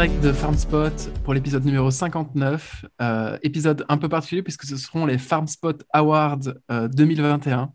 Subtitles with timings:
[0.00, 2.86] direct de FarmSpot pour l'épisode numéro 59.
[3.02, 7.60] Euh, épisode un peu particulier puisque ce seront les FarmSpot Awards 2021.
[7.60, 7.66] Euh,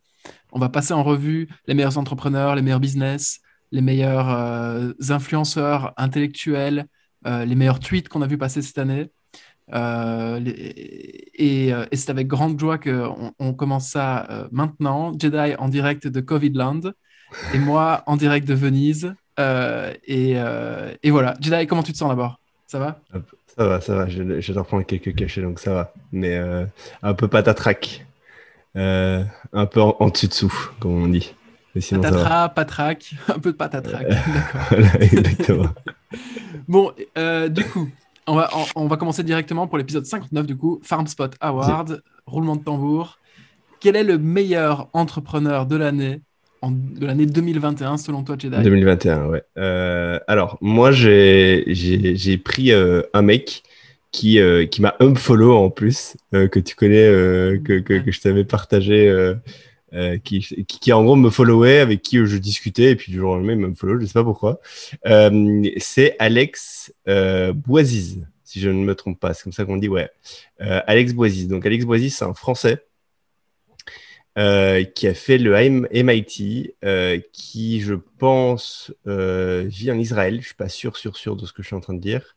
[0.52, 3.41] On va passer en revue les meilleurs entrepreneurs, les meilleurs business,
[3.71, 6.88] les meilleurs euh, influenceurs intellectuels,
[7.23, 9.12] les meilleurs tweets qu'on a vu passer cette année.
[11.38, 15.13] et, c'est avec grande joie qu'on on commence ça maintenant.
[15.16, 16.91] Jedi en direct de Covidland
[17.53, 19.13] et moi en direct de Venise.
[19.39, 21.35] Euh, euh, et, voilà.
[21.39, 22.39] Jedi, comment tu te sens d'abord?
[22.67, 22.99] Ça va?
[23.58, 24.05] Ça va, ça va.
[24.05, 25.94] Dois prendre quelques cachets, donc ça va.
[26.11, 26.66] Mais euh,
[27.03, 28.05] un peu patatrac.
[28.75, 29.25] un
[29.71, 31.34] peu en, dessus-dessous, comme on dit.
[31.73, 34.08] Patatra, patrac, un peu de patatrac.
[34.08, 34.95] D'accord.
[35.02, 35.70] exactement.
[36.67, 36.94] bon,
[37.49, 37.89] du coup,
[38.27, 42.63] on va, on, va commencer directement pour l'épisode 59, du coup, FarmSpot Award, roulement de
[42.63, 43.20] tambour.
[43.81, 46.22] Quel est le meilleur entrepreneur de l'année?
[46.71, 48.61] De l'année 2021 selon toi, Jedi?
[48.61, 49.44] 2021, ouais.
[49.58, 53.63] Euh, alors, moi, j'ai pris euh, un mec
[54.11, 57.07] qui, euh, qui m'a unfollow en plus, que tu connais,
[57.63, 59.33] que, que, je t'avais partagé,
[60.23, 63.35] qui, qui, en gros me followait, avec qui je discutais, et puis du jour au
[63.35, 64.59] lendemain, il me follow, je sais pas pourquoi.
[65.77, 66.94] C'est Alex
[67.53, 70.09] Boisiz, si je ne me trompe pas, c'est comme ça qu'on dit, ouais.
[70.59, 71.47] Alex Boisiz.
[71.47, 72.83] Donc, Alex Boisiz, c'est un Français.
[74.38, 80.41] Euh, qui a fait le MIT, euh, qui, je pense, euh, vit en Israël.
[80.41, 82.36] Je suis pas sûr, sûr, sûr de ce que je suis en train de dire.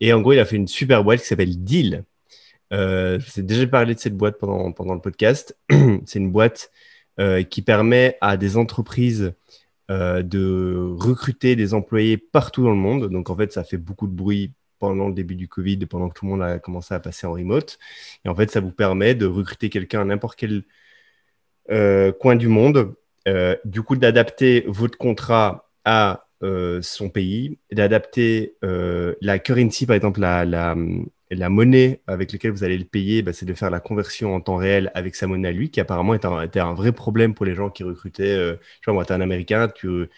[0.00, 2.04] Et en gros, il a fait une super boîte qui s'appelle Deal.
[2.70, 5.56] J'ai déjà parlé de cette boîte pendant, pendant le podcast.
[6.04, 6.70] C'est une boîte
[7.50, 9.32] qui permet à des entreprises
[9.88, 13.08] de recruter des employés partout dans le monde.
[13.10, 16.18] Donc, en fait, ça fait beaucoup de bruit pendant le début du Covid, pendant que
[16.18, 17.78] tout le monde a commencé à passer en remote.
[18.24, 20.64] Et en fait, ça vous permet de recruter quelqu'un à n'importe quel
[22.18, 22.94] coin du monde,
[23.28, 30.20] euh, du coup d'adapter votre contrat à euh, son pays, d'adapter la currency, par exemple
[30.20, 34.34] la, la, monnaie avec laquelle vous allez le payer, bah, c'est de faire la conversion
[34.34, 37.44] en temps réel avec sa monnaie à lui, qui apparemment était un, vrai problème pour
[37.46, 38.34] les gens qui recrutaient.
[38.36, 38.56] Euh,
[38.86, 40.08] vois, moi, tu es un Américain, tu,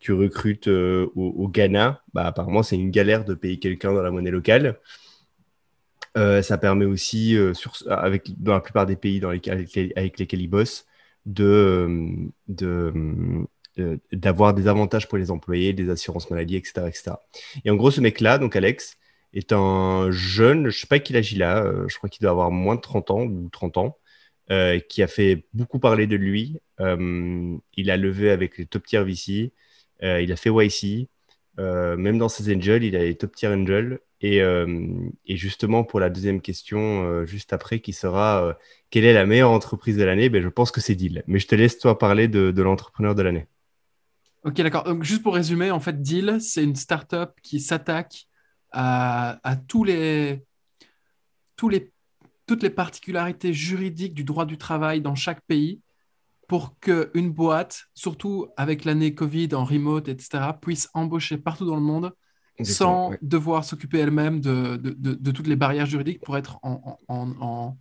[0.00, 4.30] tu recrutes au, Ghana, bah, apparemment c'est une galère de payer quelqu'un dans la monnaie
[4.30, 4.78] locale.
[6.16, 7.36] ça permet aussi,
[7.88, 10.87] avec, dans la plupart des pays dans lesquels, avec lesquels ils bossent,
[11.28, 12.30] de,
[13.78, 17.12] euh, d'avoir des avantages pour les employés, des assurances maladie, etc., etc.
[17.64, 18.96] Et en gros, ce mec-là, donc Alex,
[19.34, 22.50] est un jeune, je sais pas qui agit là, euh, je crois qu'il doit avoir
[22.50, 23.98] moins de 30 ans ou 30 ans,
[24.50, 26.58] euh, qui a fait beaucoup parler de lui.
[26.78, 29.52] il a levé avec les top tier VC,
[30.02, 31.08] il a fait YC,
[31.58, 34.00] même dans ses angels, il a les top tier angels.
[34.20, 38.56] Et, et justement, pour la deuxième question, juste après, qui sera
[38.90, 40.28] quelle est la meilleure entreprise de l'année?
[40.28, 41.22] Ben, Je pense que c'est Deal.
[41.26, 43.46] Mais je te laisse toi parler de, l'entrepreneur de l'année.
[44.44, 44.84] Ok, d'accord.
[44.84, 48.28] Donc, juste pour résumer, en fait, Deal, c'est une startup qui s'attaque
[48.70, 50.42] à, tous les,
[51.56, 55.80] toutes les particularités juridiques du droit du travail dans chaque pays
[56.48, 61.82] pour qu'une boîte, surtout avec l'année Covid en remote, etc., puisse embaucher partout dans le
[61.82, 62.12] monde
[62.64, 67.76] sans devoir s'occuper elle-même de, de, toutes les barrières juridiques pour être en, en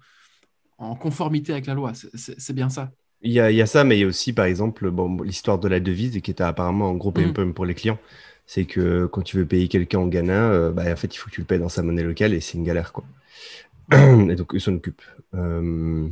[0.77, 1.93] en conformité avec la loi.
[2.13, 2.91] C'est bien ça.
[3.21, 5.21] Il y, a, il y, a, ça, mais il y a aussi, par exemple, bon,
[5.23, 7.53] l'histoire de la devise qui était apparemment un gros pain mm.
[7.53, 7.97] pour les clients.
[8.45, 11.29] C'est que quand tu veux payer quelqu'un en Ghana, euh, bah, en fait, il faut
[11.29, 12.93] que tu le payes dans sa monnaie locale et c'est une galère.
[12.93, 13.05] Quoi.
[13.91, 15.01] et donc, eux s'en occupent.
[15.33, 16.07] Euh,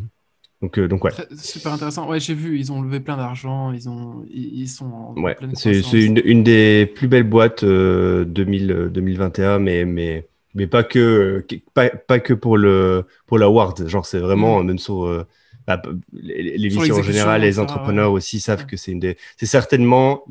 [0.61, 1.11] donc, euh, donc, ouais.
[1.37, 2.09] Super intéressant.
[2.09, 3.71] Ouais, j'ai vu, ils ont levé plein d'argent.
[3.71, 5.35] Ils, ont, ils, sont en ouais.
[5.53, 9.85] C'est une, une, des plus belles boîtes 2000, 2021, mais.
[9.85, 13.87] mais mais pas que, pas, pas, que pour le pour l'award.
[13.87, 14.67] Genre, c'est vraiment mm.
[14.67, 15.27] même sur euh,
[15.67, 15.81] bah,
[16.13, 20.23] l'émission en général, les entrepreneurs aussi savent que c'est une des, c'est certainement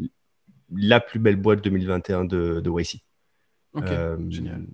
[0.74, 3.02] la plus belle boîte 2021 de, de YC.
[3.74, 4.64] Ok, euh, génial.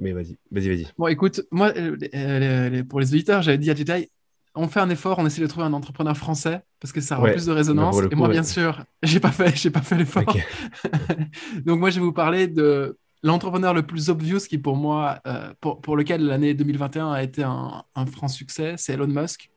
[0.00, 0.86] Mais vas-y, vas-y, vas-y.
[0.98, 4.10] Bon, écoute, moi, euh, pour les auditeurs, j'avais dit à Jedi,
[4.54, 7.30] on fait un effort, on essaie de trouver un entrepreneur français parce que ça aura
[7.30, 7.96] plus de résonance.
[8.10, 10.24] et moi, bien sûr, j'ai pas fait, j'ai pas fait l'effort.
[11.64, 15.52] Donc moi, je vais vous parler de l'entrepreneur le plus obvious qui pour moi, euh,
[15.60, 19.50] pour, lequel l'année 2021 a été un, franc succès, c'est Elon Musk.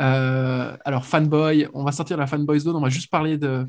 [0.00, 3.68] Euh, alors fanboy, on va sortir la fanboy zone, on va juste parler de,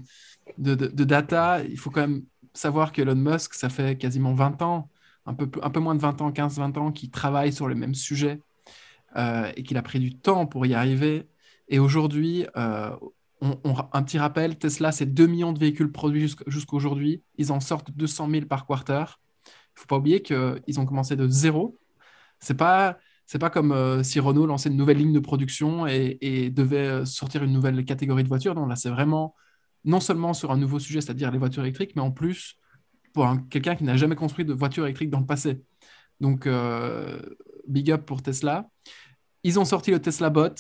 [0.58, 1.62] de, data.
[1.64, 4.90] Il faut quand même savoir que Elon Musk, ça fait quasiment 20 ans,
[5.26, 7.94] un peu, un peu moins de 20 ans, 15-20 ans, qu'il travaille sur le même
[7.94, 8.53] sujet euh,
[9.16, 11.28] et qu'il a pris du temps pour y arriver.
[11.68, 12.46] Et aujourd'hui,
[13.44, 17.24] un petit rappel, Tesla, c'est 2 millions de véhicules produits jusqu'à aujourd'hui.
[17.38, 19.04] Ils en sortent 200 000 par quarter.
[19.46, 21.78] Il ne faut pas oublier qu'ils ont commencé de zéro.
[22.40, 22.98] Ce n'est pas,
[23.40, 27.44] pas comme euh, si Renault lançait une nouvelle ligne de production et, devait euh, sortir
[27.44, 28.56] une nouvelle catégorie de voitures.
[28.56, 29.36] Non, là, c'est vraiment
[29.84, 32.58] non seulement sur un nouveau sujet, c'est-à-dire les voitures électriques, mais en plus
[33.14, 35.62] pour quelqu'un qui n'a jamais construit de voiture électrique dans le passé.
[36.20, 36.48] Donc,
[37.68, 38.70] big up pour Tesla.
[39.44, 40.56] Ils ont sorti le Tesla Bot.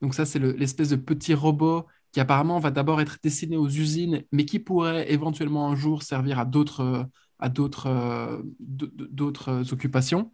[0.00, 4.24] Donc ça, c'est l'espèce de petit robot qui apparemment va d'abord être destiné aux usines,
[4.32, 7.08] mais qui pourrait éventuellement un jour servir à d'autres
[7.38, 10.30] à d'autres d'autres occupations.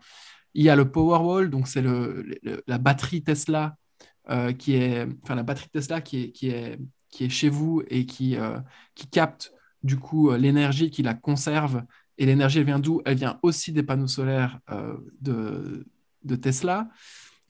[0.55, 2.27] Il y a le Powerwall, donc c'est le,
[2.67, 3.77] la batterie Tesla
[4.31, 6.79] euh, qui est, enfin la batterie Tesla qui est, qui est,
[7.11, 8.59] qui est chez vous et qui, euh,
[8.95, 9.53] qui capte
[9.83, 11.83] du coup euh, l'énergie, qui la conserve.
[12.19, 13.01] Et l'énergie, elle vient d'où?
[13.05, 14.61] Elle vient aussi des panneaux solaires
[15.21, 15.87] de,
[16.25, 16.89] de Tesla.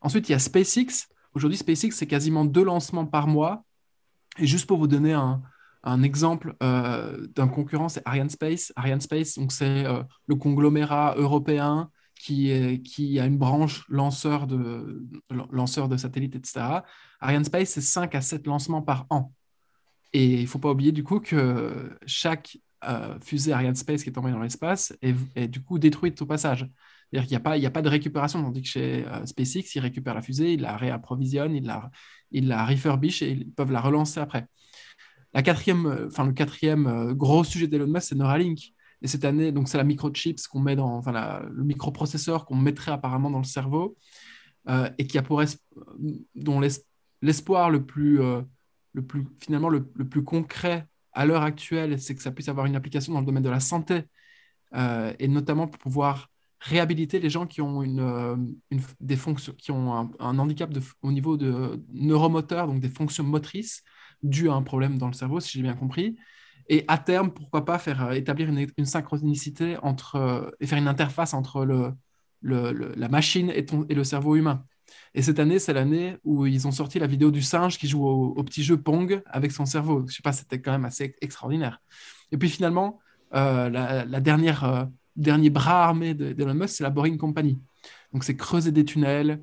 [0.00, 1.08] Ensuite, il y a SpaceX.
[1.34, 3.64] Aujourd'hui, SpaceX, c'est quasiment deux lancements par mois.
[4.38, 5.42] Et juste pour vous donner un,
[5.82, 8.72] un exemple d'un concurrent, c'est Ariane Space.
[8.76, 9.84] Ariane Space, donc c'est
[10.26, 15.02] le conglomérat européen qui, a une branche lanceur de,
[15.50, 16.82] lanceur de satellites, etc.
[17.20, 19.32] Ariane Space, c'est 5 à 7 lancements par an.
[20.12, 24.10] Et il ne faut pas oublier du coup que chaque euh, fusée Ariane Space qui
[24.10, 26.68] est envoyée dans l'espace est, du coup détruite au passage.
[27.10, 29.80] C'est-à-dire qu'il n'y a, pas, a pas de récupération, tandis que chez euh, SpaceX, ils
[29.80, 31.90] récupèrent la fusée, ils la réapprovisionnent, ils la,
[32.30, 34.46] ils la refurbish et ils peuvent la relancer après.
[35.34, 38.60] La quatrième, euh, enfin, le quatrième gros sujet d'Elon Musk, c'est Neuralink.
[39.02, 42.92] Et cette année, donc c'est la microchips qu'on met dans, enfin le microprocesseur qu'on mettrait
[42.92, 43.96] apparemment dans le cerveau
[44.98, 45.40] et qui a pour
[46.34, 46.60] dont
[47.22, 48.20] l'espoir le plus,
[48.92, 50.88] le plus finalement le, plus concret
[51.18, 53.58] à l'heure actuelle, c'est que ça puisse avoir une application dans le domaine de la
[53.58, 54.04] santé
[54.74, 56.28] euh, et notamment pour pouvoir
[56.60, 58.56] réhabiliter les gens qui ont une,
[59.00, 60.72] des fonctions, qui ont un, handicap
[61.02, 63.82] au niveau de neuromoteur, donc des fonctions motrices
[64.22, 66.16] dues à un problème dans le cerveau, si j'ai bien compris.
[66.68, 70.88] Et à terme, pourquoi pas faire euh, établir une, synchronicité entre, euh, et faire une
[70.88, 71.94] interface entre le,
[72.42, 74.64] la machine et, le cerveau humain.
[75.14, 78.06] Et cette année, c'est l'année où ils ont sorti la vidéo du singe qui joue
[78.06, 80.04] au, petit jeu Pong avec son cerveau.
[80.06, 81.80] Je sais pas, c'était quand même assez extraordinaire.
[82.32, 82.98] Et puis finalement,
[83.34, 87.60] euh, la, dernière, dernier bras armé d'Elon Musk, c'est la Boring Company.
[88.12, 89.42] Donc c'est creuser des tunnels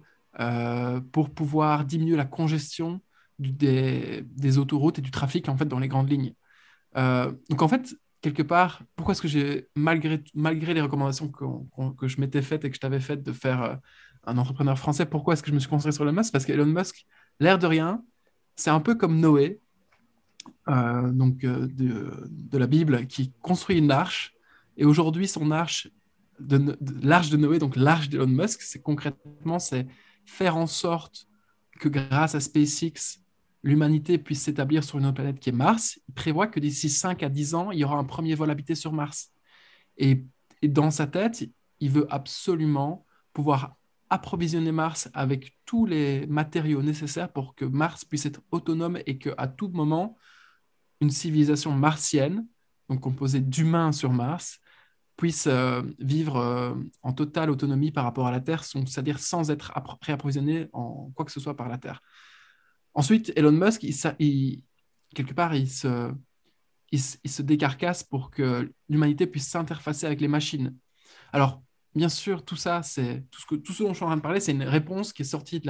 [1.11, 3.01] pour pouvoir diminuer la congestion
[3.39, 6.33] des, des, autoroutes et du trafic en fait dans les grandes lignes.
[6.97, 7.95] Euh, donc en fait,
[8.25, 12.69] quelque part, pourquoi est-ce que j'ai, malgré, malgré les recommandations que je m'étais faites et
[12.69, 13.75] que je t'avais faites de faire euh,
[14.25, 16.31] un entrepreneur français, pourquoi est-ce que je me suis concentré sur Elon Musk?
[16.31, 17.05] Parce qu'Elon Musk,
[17.39, 18.03] l'air de rien,
[18.55, 19.59] c'est un peu comme Noé,
[20.67, 24.33] euh, donc de, de, la Bible, qui construit une arche.
[24.77, 25.87] Et aujourd'hui, son arche,
[26.39, 29.85] de, l'arche de Noé, donc l'arche d'Elon Musk, c'est concrètement, c'est
[30.25, 31.27] faire en sorte
[31.79, 33.19] que grâce à SpaceX,
[33.65, 37.23] l'humanité puisse s'établir sur une autre planète qui est Mars, il prévoit que d'ici 5
[37.23, 39.31] à 10 ans, il y aura un premier vol habité sur Mars.
[39.97, 40.23] Et,
[40.63, 41.43] dans sa tête,
[41.79, 43.75] il veut absolument pouvoir
[44.09, 49.47] approvisionner Mars avec tous les matériaux nécessaires pour que Mars puisse être autonome et qu'à
[49.47, 50.15] tout moment,
[51.01, 52.47] une civilisation martienne,
[52.87, 54.59] donc composée d'humains sur Mars,
[55.17, 59.73] puisse euh, vivre euh, en totale autonomie par rapport à la Terre, c'est-à-dire sans être
[60.01, 62.01] réapprovisionnée en quoi que ce soit par la Terre.
[62.95, 70.29] Ensuite, Elon Musk, quelque part, il se, décarcasse pour que l'humanité puisse s'interfacer avec les
[70.29, 70.75] machines.
[71.33, 71.61] Alors,
[71.93, 74.39] bien sûr, tout ça, c'est tout ce, tout dont je suis en train de parler,
[74.39, 75.61] c'est une réponse qui est sortie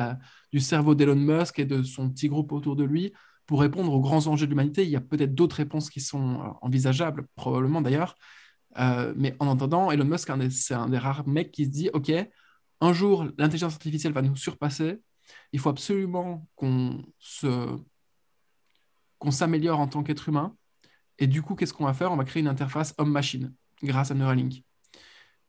[0.52, 3.12] du cerveau d'Elon Musk et de son petit groupe autour de lui
[3.48, 4.84] pour répondre aux grands enjeux de l'humanité.
[4.84, 8.16] Il y a peut-être d'autres réponses qui sont euh, envisageables, probablement d'ailleurs.
[8.78, 12.12] Euh, mais en entendant, Elon Musk, c'est un des rares mecs qui se dit, OK,
[12.82, 15.00] un jour, l'intelligence artificielle va nous surpasser,
[15.52, 17.04] il faut absolument qu'on
[19.30, 20.56] s'améliore en tant qu'être humain.
[21.18, 22.12] Et du coup, qu'est-ce qu'on va faire?
[22.12, 23.54] On va créer une interface homme-machine
[23.84, 24.64] grâce à Neuralink.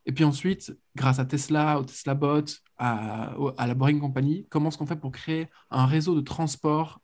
[0.05, 2.45] Et puis ensuite, grâce à Tesla, au Tesla Bot,
[2.77, 7.01] à, à la Boring Company, comment est-ce qu'on fait pour créer un réseau de transport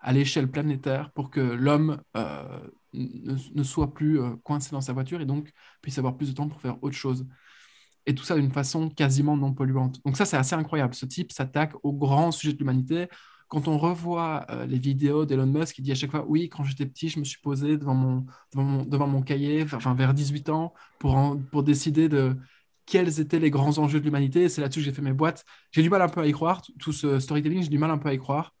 [0.00, 5.20] à l'échelle planétaire pour que l'homme euh, ne, soit plus euh, coincé dans sa voiture
[5.20, 7.26] et donc puisse avoir plus de temps pour faire autre chose?
[8.08, 10.00] Et tout ça d'une façon quasiment non polluante.
[10.04, 10.94] Donc ça, c'est assez incroyable.
[10.94, 13.06] Ce type s'attaque au grand sujet de l'humanité.
[13.48, 16.64] Quand on revoit euh, les vidéos d'Elon Musk, il dit à chaque fois, oui, quand
[16.64, 18.26] j'étais petit, je me suis posé devant mon,
[18.84, 22.34] devant mon, cahier, enfin vers 18 ans, pour, pour décider de
[22.86, 24.48] quels étaient les grands enjeux de l'humanité.
[24.48, 25.44] C'est là-dessus que j'ai fait mes boîtes.
[25.72, 27.98] J'ai du mal un peu à y croire, tout ce storytelling, j'ai du mal un
[27.98, 28.54] peu à y croire.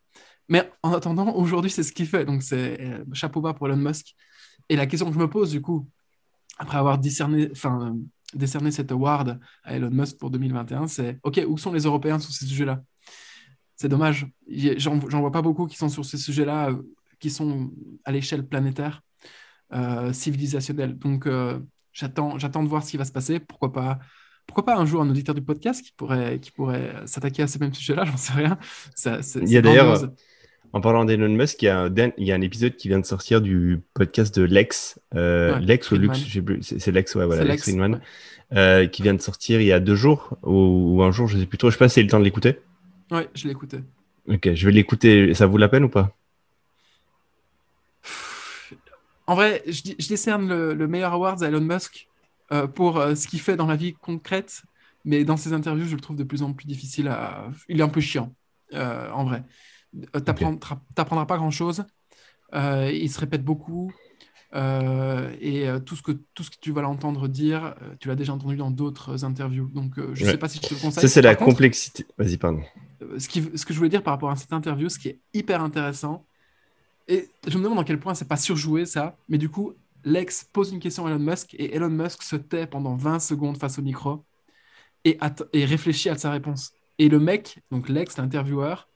[0.48, 2.26] Mais en attendant, aujourd'hui, c'est ce qu'il fait.
[2.26, 4.14] Donc c'est euh, chapeau bas pour Elon Musk.
[4.68, 5.88] Et la question que je me pose, du coup,
[6.58, 7.96] après avoir discerné, enfin,
[8.34, 12.32] décerner cet award à Elon Musk pour 2021, c'est OK, où sont les Européens sur
[12.32, 12.82] ces sujets-là?
[13.76, 14.26] C'est dommage.
[14.76, 16.82] J'en vois pas beaucoup qui sont sur ces sujets-là, euh,
[17.20, 17.70] qui sont
[18.04, 19.02] à l'échelle planétaire,
[19.72, 20.98] euh, civilisationnelle.
[20.98, 21.60] Donc, euh,
[21.92, 23.38] j'attends de voir ce qui va se passer.
[23.38, 23.98] Pourquoi pas,
[24.46, 27.58] pourquoi pas un jour un auditeur du podcast qui pourrait, qui pourrait s'attaquer à ces
[27.60, 28.04] mêmes sujets-là?
[28.06, 28.58] J'en sais rien.
[29.36, 30.10] il y a d'ailleurs.
[30.72, 32.98] En parlant d'Elon Musk, il y, a un, il y, a un, épisode qui vient
[32.98, 35.00] de sortir du podcast de Lex.
[35.14, 36.18] Euh, Lex ou Lux,
[36.60, 38.00] c'est Lex, ouais, voilà, Lex, Friedman,
[38.52, 41.46] euh, qui vient de sortir il y a deux jours ou, un jour, je sais
[41.46, 41.70] plus trop.
[41.70, 42.58] Je sais pas si c'est le temps de l'écouter.
[43.10, 43.78] Ouais, je écouté.
[44.28, 45.32] Ok, je vais l'écouter.
[45.32, 46.14] Ça vaut la peine ou pas?
[49.26, 52.08] En vrai, je, je décerne le, meilleur award à Elon Musk
[52.52, 54.62] euh, pour ce qu'il fait dans la vie concrète,
[55.06, 57.48] mais dans ses interviews, je le trouve de plus en plus difficile à.
[57.70, 58.34] Il est un peu chiant,
[58.74, 59.44] en vrai.
[59.96, 60.44] Euh, tu
[60.96, 61.84] n'apprendras pas grand-chose.
[62.54, 63.92] Euh, il se répète beaucoup.
[64.54, 68.32] Euh, et tout, ce que, tout ce que tu vas l'entendre dire, tu l'as déjà
[68.32, 69.68] entendu dans d'autres interviews.
[69.74, 71.02] Donc, je ne sais pas si je te le conseille.
[71.02, 72.06] Ça, c'est la complexité.
[72.16, 72.62] Vas-y, pardon.
[73.18, 75.20] Ce, qui, ce que je voulais dire par rapport à cette interview, ce qui est
[75.34, 76.24] hyper intéressant,
[77.08, 79.72] et je me demande dans quel point c'est pas surjoué ça, mais du coup,
[80.04, 83.58] Lex pose une question à Elon Musk et Elon Musk se tait pendant 20 secondes
[83.58, 84.24] face au micro
[85.04, 85.18] et,
[85.52, 86.72] et réfléchit à sa réponse.
[86.98, 88.87] Et le mec, donc Lex, l'intervieweur,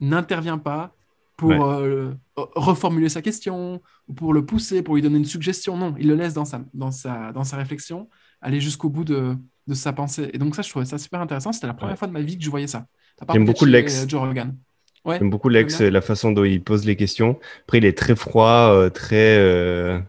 [0.00, 0.94] n'intervient pas
[1.36, 3.80] pour euh, reformuler sa question,
[4.16, 5.76] pour le pousser, pour lui donner une suggestion.
[5.76, 8.08] Non, il le laisse dans sa, dans sa, dans sa réflexion,
[8.40, 9.36] aller jusqu'au bout de,
[9.68, 10.30] de, sa pensée.
[10.32, 11.52] Et donc ça, je trouvais ça super intéressant.
[11.52, 12.86] C'était la première fois de ma vie que je voyais ça.
[13.32, 14.06] J'aime beaucoup Lex.
[14.08, 14.56] Joe Rogan.
[15.04, 17.38] Ouais, J'aime beaucoup Lex, la façon dont il pose les questions.
[17.62, 19.38] Après, il est très froid, euh, très...
[19.38, 20.00] Euh,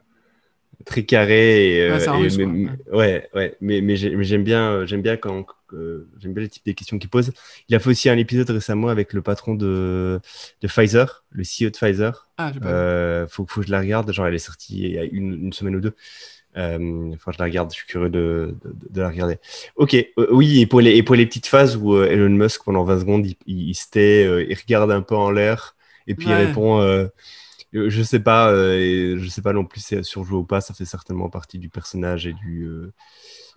[0.85, 1.77] très carré.
[1.77, 1.91] Et,
[2.91, 6.97] ouais, ouais, mais, mais j'aime bien, j'aime bien quand, j'aime bien le type des questions
[6.97, 7.31] qu'il pose.
[7.67, 10.19] Il a fait aussi un épisode récemment avec le patron de,
[10.61, 12.27] de Pfizer, le CEO de Pfizer.
[12.37, 14.11] Ah, euh, faut, faut que je la regarde.
[14.11, 15.95] Genre, elle est sortie il y a une, une semaine ou deux.
[16.57, 18.55] Euh, enfin, je la regarde, je suis curieux de,
[18.89, 19.37] de, la regarder.
[19.75, 22.63] Ok, euh, oui, et pour, les, et pour les petites phases où euh, Elon Musk,
[22.63, 25.75] pendant 20 secondes, il, il, se tait, il regarde un peu en l'air,
[26.07, 26.81] et puis il répond
[27.73, 30.85] je sais pas, je sais pas non plus si c'est surjoué ou pas, ça fait
[30.85, 32.67] certainement partie du personnage et du.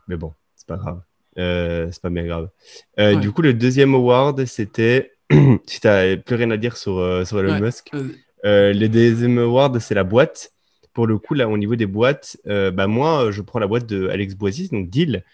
[0.08, 1.02] mais bon, c'est pas grave.
[1.38, 2.50] Euh, c'est pas bien grave.
[2.98, 5.12] Euh, du coup, le deuxième award, c'était.
[5.66, 7.90] si t'as plus rien à dire sur, euh, sur Elon Musk,
[8.44, 10.52] le deuxième award, c'est la boîte.
[10.92, 14.08] Pour le coup, là, au niveau des boîtes, bah, moi, je prends la boîte de
[14.08, 15.24] Alex Boisis, donc Deal.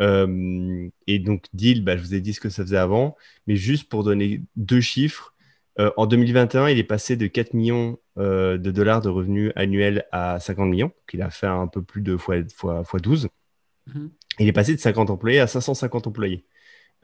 [0.00, 3.16] et donc, Deal, bah, je vous ai dit ce que ça faisait avant,
[3.46, 5.33] mais juste pour donner deux chiffres.
[5.78, 10.68] En 2021, il est passé de 4 millions de dollars de revenus annuels à 50
[10.68, 10.86] millions.
[10.88, 13.28] Donc, il a fait un peu plus de fois, fois, fois 12
[14.38, 16.44] il est passé de 50 employés à 550 employés.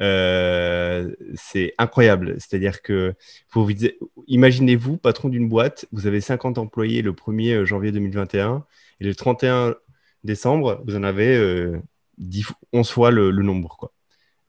[0.00, 2.37] Euh, c'est incroyable.
[2.39, 3.15] C'est-à-dire que,
[4.27, 8.65] imaginez-vous, patron d'une boîte, vous avez 50 employés le 1er euh, janvier 2021
[9.00, 9.75] et le 31
[10.25, 11.37] décembre, vous en avez
[12.19, 13.77] 10, euh, 11 fois le, nombre.
[13.79, 13.93] Quoi.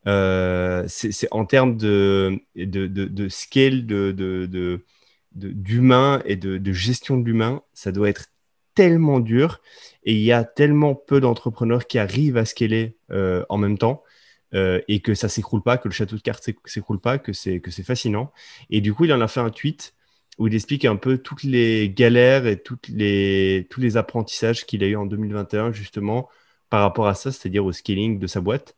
[0.05, 3.85] C'est en termes de, de, de, scale
[5.33, 8.27] d'humain et de, gestion de l'humain, ça doit être
[8.73, 9.61] tellement dur
[10.03, 14.03] et il y a tellement peu d'entrepreneurs qui arrivent à scaler euh, en même temps
[14.53, 17.59] euh, et que ça s'écroule pas, que le château de cartes s'écroule pas, que c'est
[17.59, 18.31] que c'est fascinant.
[18.69, 19.93] Et du coup, il en a fait un tweet
[20.37, 24.83] où il explique un peu toutes les galères et toutes les, tous les apprentissages qu'il
[24.83, 26.29] a eu en 2021 justement
[26.69, 28.75] par rapport à ça, c'est-à-dire au scaling de sa boîte.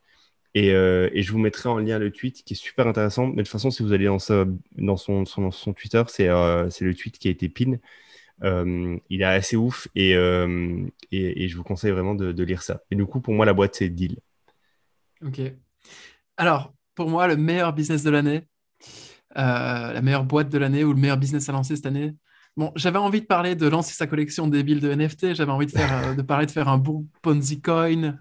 [0.55, 3.27] Et, euh, et, je vous mettrai en lien le tweet qui est super intéressant.
[3.27, 4.19] Mais de toute façon, si vous allez dans,
[4.97, 7.77] son, Twitter, c'est le tweet qui a été pin.
[8.43, 12.81] Euh, il est assez ouf euh, et, je vous conseille vraiment de, lire ça.
[12.91, 14.17] Et du coup, pour moi, la boîte, c'est Deal.
[15.25, 15.41] Ok.
[16.37, 18.47] Alors, pour moi, le meilleur business de l'année,
[19.37, 22.15] euh, la meilleure boîte de l'année ou le meilleur business à lancer cette année.
[22.55, 25.33] Bon, j'avais envie de parler de lancer sa collection débile de NFT.
[25.33, 28.15] J'avais envie de, faire, de parler de faire un bon Ponzi Coin,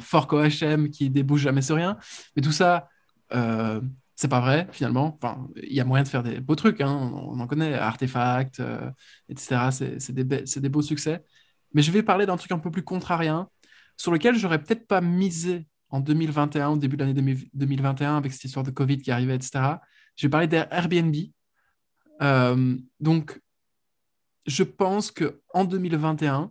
[0.00, 1.96] fork OHM qui débouche jamais sur rien.
[2.36, 2.88] Mais tout ça,
[4.18, 5.16] c'est pas vrai finalement.
[5.22, 6.90] Enfin, il y a moyen de faire des beaux trucs, hein.
[7.14, 8.90] on, en connaît, Artefact, euh,
[9.28, 9.68] etc.
[9.70, 11.22] C'est des, des, beaux succès.
[11.72, 13.48] Mais je vais parler d'un truc un peu plus contrarien,
[13.96, 18.42] sur lequel j'aurais peut-être pas misé en 2021, au début de l'année 2021, avec cette
[18.42, 19.76] histoire de Covid qui arrivait, etc.
[20.16, 21.14] Je vais parler d'Airbnb.
[22.20, 23.40] Euh, donc,
[24.48, 26.50] je pense qu'en 2021,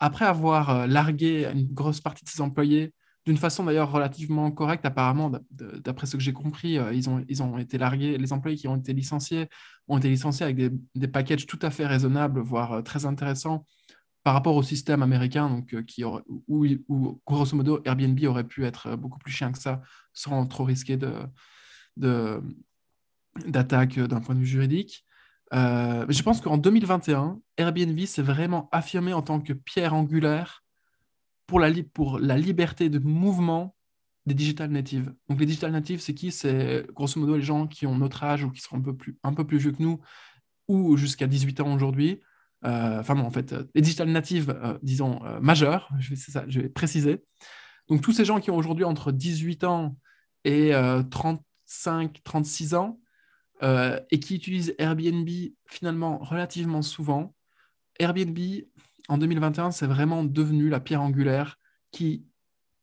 [0.00, 2.92] après avoir euh, largué une grosse partie de ses employés
[3.26, 7.76] d'une façon d'ailleurs relativement correcte, apparemment, d'après ce que j'ai compris, euh, ils, ont, été
[7.78, 9.48] largués, les employés qui ont été licenciés
[9.86, 13.66] ont été licenciés avec des, des packages tout à fait raisonnables, voire euh, très intéressants
[14.24, 19.18] par rapport au système américain, donc, qui où, grosso modo Airbnb aurait pu être beaucoup
[19.18, 19.80] plus chien que ça
[20.12, 22.42] sans trop risquer de,
[23.46, 25.06] d'attaque d'un point de vue juridique.
[25.52, 30.62] Je pense qu'en 2021, Airbnb s'est vraiment affirmé en tant que pierre angulaire
[31.48, 31.70] pour la,
[32.38, 33.74] liberté de mouvement
[34.26, 35.12] des digital natives.
[35.28, 36.30] Donc les digital natives, c'est qui?
[36.30, 39.58] C'est grosso modo les gens qui ont notre âge ou qui sont un peu plus,
[39.58, 40.00] vieux que nous
[40.68, 42.20] ou jusqu'à 18 ans aujourd'hui.
[42.64, 46.44] Euh, enfin non, en fait, les digital natives, euh, disons, euh, majeurs, je vais, ça,
[46.48, 47.24] je vais préciser.
[47.88, 49.96] Donc tous ces gens qui ont aujourd'hui entre 18 ans
[50.44, 50.72] et
[51.10, 53.00] 35, 36 ans,
[53.62, 55.28] et qui utilisent Airbnb
[55.66, 57.34] finalement relativement souvent.
[57.98, 58.38] Airbnb,
[59.08, 61.58] en 2021, c'est vraiment devenu la pierre angulaire
[61.90, 62.24] qui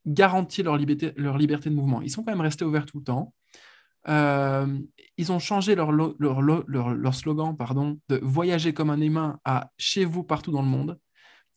[0.06, 2.02] garantit leur liberté, leur liberté de mouvement.
[2.02, 3.34] Ils sont quand même restés ouverts tout le temps.
[4.08, 4.80] Euh,
[5.18, 10.06] ils ont changé leur, leur, leur, slogan pardon, de voyager comme un humain à chez
[10.06, 11.00] vous partout dans le monde.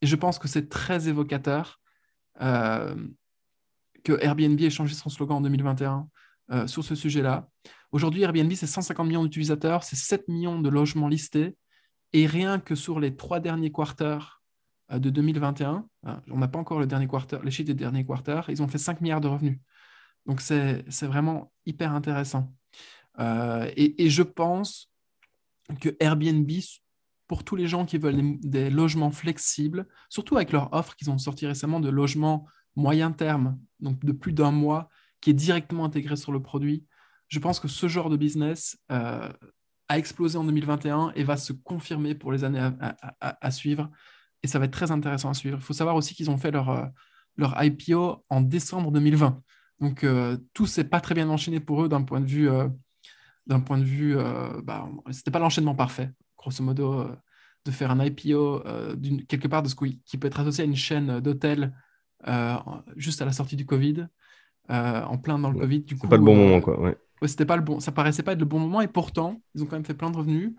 [0.00, 1.80] Et je pense que c'est très évocateur
[2.40, 2.94] euh,
[4.04, 6.08] que Airbnb ait changé son slogan en 2021
[6.52, 7.48] euh, sur ce sujet-là.
[7.90, 11.56] Aujourd'hui, Airbnb, c'est 150 millions d'utilisateurs, c'est 7 millions de logements listés.
[12.12, 14.42] Et rien que sur les trois derniers quarters
[14.90, 15.86] de 2021,
[16.30, 17.08] on n'a pas encore le dernier
[17.42, 19.58] les chiffres des derniers quarters, ils ont fait 5 milliards de revenus.
[20.26, 22.54] Donc, c'est vraiment hyper intéressant.
[23.18, 24.90] Euh, et, je pense
[25.80, 26.50] que Airbnb,
[27.26, 31.18] pour tous les gens qui veulent des, logements flexibles, surtout avec leur offre qu'ils ont
[31.18, 34.88] sorti récemment de logements moyen terme, donc de plus d'un mois,
[35.20, 36.84] qui est directement intégré sur le produit,
[37.28, 39.28] je pense que ce genre de business euh,
[39.88, 42.60] a explosé en 2021 et va se confirmer pour les années
[43.20, 43.90] à, suivre.
[44.42, 45.58] Et ça va être très intéressant à suivre.
[45.58, 46.84] Il faut savoir aussi qu'ils ont fait leur, euh,
[47.36, 49.42] leur IPO en décembre 2020.
[49.80, 52.68] Donc euh, tout s'est pas très bien enchaîné pour eux d'un point de vue, euh,
[53.46, 54.14] d'un point de vue,
[54.62, 57.06] bah, c'était pas l'enchaînement parfait, grosso modo,
[57.64, 58.62] de faire un IPO
[59.26, 61.72] quelque part de ce qui peut être associé à une chaîne d'hôtels
[62.96, 64.06] juste à la sortie du Covid,
[64.68, 65.80] en plein dans le Covid.
[65.80, 66.78] Du coup, pas le bon moment quoi.
[66.78, 66.98] Ouais.
[67.26, 69.66] C'était pas le bon, ça paraissait pas être le bon moment et pourtant ils ont
[69.66, 70.54] quand même fait plein de revenus.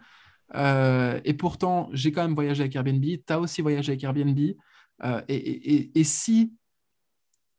[0.53, 3.03] et pourtant, j'ai quand même voyagé avec Airbnb.
[3.03, 4.37] Tu as aussi voyagé avec Airbnb.
[5.27, 6.53] et, si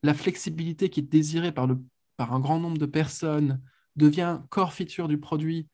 [0.03, 1.79] la flexibilité qui est désirée par, le,
[2.17, 3.61] par un grand nombre de personnes
[3.97, 5.69] devient core feature du produit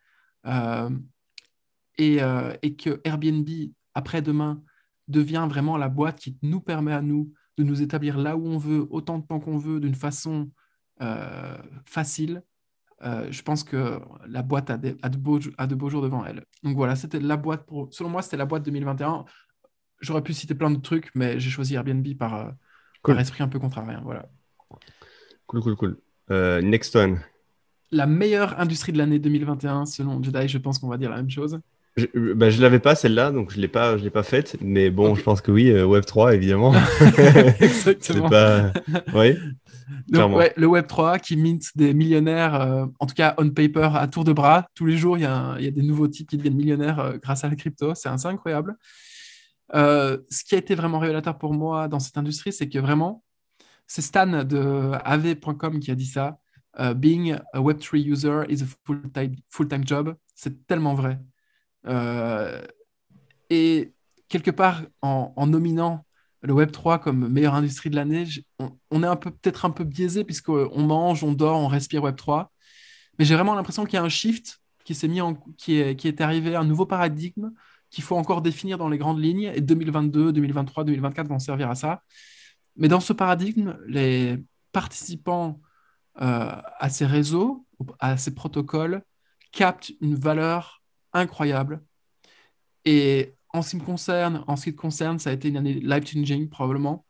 [0.46, 0.90] euh,
[2.00, 3.48] euh, et, que Airbnb,
[3.94, 4.62] après-demain,
[5.08, 8.58] devient vraiment la boîte qui nous permet à nous de nous établir là où on
[8.58, 10.50] veut, autant de temps qu'on veut, d'une façon
[13.02, 16.44] euh, je pense que la boîte a, de beaux, a de beaux jours devant elle.
[16.62, 17.92] Donc voilà, c'était la boîte pour.
[17.92, 19.24] Selon moi, c'était la boîte 2021.
[20.00, 22.52] J'aurais pu citer plein de trucs, mais j'ai choisi Airbnb par,
[23.02, 23.96] par esprit un peu contrarié.
[24.02, 24.28] Voilà.
[25.46, 25.98] Cool, cool, cool.
[26.30, 27.20] Euh, next one.
[27.90, 31.30] La meilleure industrie de l'année 2021, selon Jedi, je pense qu'on va dire la même
[31.30, 31.60] chose.
[31.96, 34.56] Je ne bah, l'avais pas celle-là, donc je ne l'ai pas, pas faite.
[34.60, 36.74] Mais bon, je pense que oui, euh, Web3, évidemment.
[37.60, 38.28] Exactement.
[38.28, 38.72] Pas...
[39.14, 39.36] Oui.
[40.10, 44.32] le Web3 qui mint des millionnaires, euh, en tout cas on paper, à tour de
[44.32, 44.66] bras.
[44.74, 47.44] Tous les jours, il y, a, y a des nouveaux types qui deviennent millionnaires grâce
[47.44, 47.94] à la crypto.
[47.94, 48.76] C'est incroyable.
[49.74, 53.24] Euh, ce qui a été vraiment révélateur pour moi dans cette industrie, c'est que vraiment,
[53.86, 56.38] c'est Stan de AV.com qui a dit ça.
[56.78, 60.14] Euh, being a Web3 user is a full-time full time job.
[60.34, 61.18] C'est tellement vrai.
[61.86, 62.62] Euh,
[63.50, 63.92] et
[64.28, 66.04] quelque part, en, nominant
[66.42, 68.24] le Web3 comme meilleure industrie de l'année,
[68.90, 72.48] on, est peut-être un peu biaisé puisqu'on mange, on dort, on respire Web3.
[73.18, 75.20] Mais j'ai vraiment l'impression qu'il y a un shift qui s'est mis
[75.56, 77.50] qui est, qui est arrivé, un nouveau paradigme
[77.90, 81.74] qu'il faut encore définir dans les grandes lignes, et 2022, 2023, 2024 vont servir à
[81.74, 82.02] ça.
[82.76, 85.60] Mais dans ce paradigme, les participants
[86.20, 87.66] euh, à ces réseaux,
[87.98, 89.02] à ces protocoles,
[89.52, 90.82] captent une valeur
[91.16, 91.82] incroyable.
[92.84, 95.56] Et en ce qui me concerne, en ce qui te concerne, ça a été une
[95.56, 97.04] année life-changing probablement.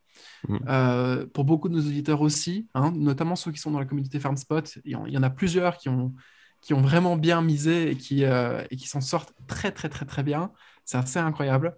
[0.49, 0.59] Mmh.
[0.69, 4.19] Euh, pour beaucoup de nos auditeurs aussi, hein, notamment ceux qui sont dans la communauté
[4.19, 6.15] FarmSpot, il y en a plusieurs qui ont,
[6.63, 10.07] qui ont vraiment bien misé et qui, euh, et qui s'en sortent très, très, très,
[10.07, 10.53] très bien.
[10.85, 11.77] C'est assez incroyable.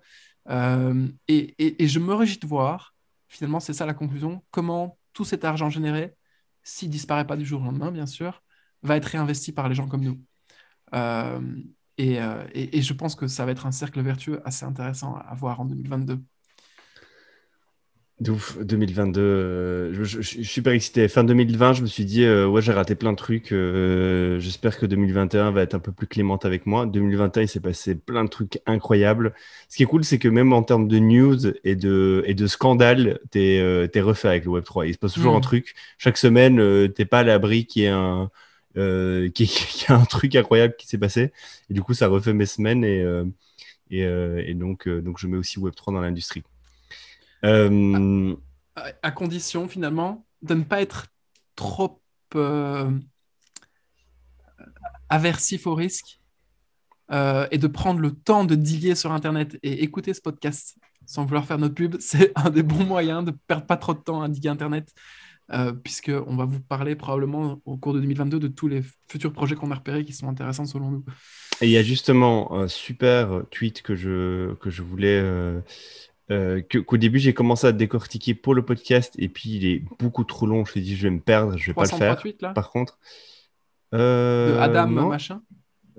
[0.51, 2.95] Euh, et, et, je me réjouis de voir,
[3.29, 6.15] finalement, c'est ça la conclusion, comment tout cet argent généré,
[6.63, 8.43] s'il disparaît pas du jour au lendemain, bien sûr,
[8.83, 10.23] va être réinvesti par les gens comme nous.
[12.01, 15.35] Euh, et, et, je pense que ça va être un cercle vertueux assez intéressant à
[15.35, 16.21] voir en 2022.
[18.29, 21.07] Ouf, 2022, euh, je, suis super excité.
[21.07, 23.51] Fin 2020, je me suis dit, euh, ouais, j'ai raté plein de trucs.
[24.41, 26.87] J'espère que 2021 va être un peu plus clémente avec moi.
[26.87, 29.35] 2021, il s'est passé plein de trucs incroyables.
[29.69, 32.47] Ce qui est cool, c'est que même en termes de news et de, et de
[32.49, 34.89] scandales, t'es es refait avec le Web3.
[34.89, 35.43] Il se passe toujours un mm.
[35.43, 35.75] truc.
[35.97, 38.31] Chaque semaine, t'es pas à l'abri qu'il y ait un,
[39.35, 41.33] qui, qui a un truc incroyable qui s'est passé.
[41.71, 42.85] Et du coup, ça refait mes semaines.
[42.85, 43.05] Et,
[43.91, 46.43] et, et donc, donc, je mets aussi Web3 dans l'industrie.
[47.45, 48.37] Euh,
[49.03, 51.07] à, condition, finalement, de ne pas être
[51.57, 52.01] trop
[52.35, 52.91] euh,
[55.09, 56.21] aversif au risque
[57.11, 61.25] euh, et de prendre le temps de diguer sur Internet et écouter ce podcast sans
[61.25, 64.23] vouloir faire notre pub, c'est un des bons moyens de perdre pas trop de temps
[64.23, 64.93] à diguer Internet,
[65.83, 69.55] puisque puisqu'on va vous parler probablement au cours de 2022 de tous les futurs projets
[69.55, 71.05] qu'on a repérés qui sont intéressants selon nous.
[71.61, 75.21] Et il y a justement un super tweet que je, que je voulais
[76.31, 80.25] euh, qu'au début j'ai commencé à décortiquer pour le podcast et puis il est beaucoup
[80.25, 80.65] trop long.
[80.67, 82.23] Je me suis dit je vais me perdre, je vais pas le faire.
[82.41, 82.53] Là?
[82.53, 82.99] Par contre,
[83.95, 85.41] euh, de Adam machin?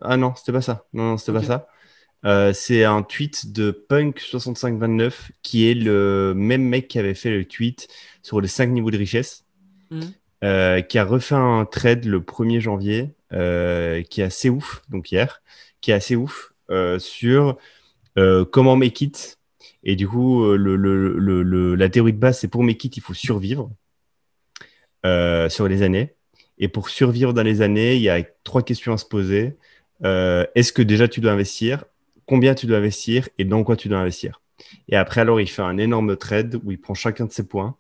[0.02, 0.86] Ah non, c'était pas ça.
[0.94, 1.68] Non, non c'était pas ça.
[2.26, 7.46] Euh, c'est un tweet de Punk6529 qui est le même mec qui avait fait le
[7.46, 7.88] tweet
[8.30, 9.44] sur les 5 niveaux de richesse,
[9.90, 10.02] hmm.
[10.44, 15.12] euh, qui a refait un trade le 1er janvier, euh, qui est assez ouf, donc
[15.12, 15.42] hier,
[15.82, 16.54] qui est assez ouf
[17.00, 17.58] sur
[18.52, 19.40] comment make it.
[19.84, 23.72] Et du coup, le, la théorie de base, c'est pour make it, il faut survivre
[25.04, 26.14] sur les années.
[26.60, 29.58] Et pour survivre dans les années, il y a trois questions à se poser.
[30.04, 31.86] Est-ce que déjà tu dois investir?
[32.28, 33.28] Combien tu dois investir?
[33.40, 34.40] Et dans quoi tu dois investir?
[34.88, 37.76] Et après, alors, il fait un énorme trade où il prend chacun de ses points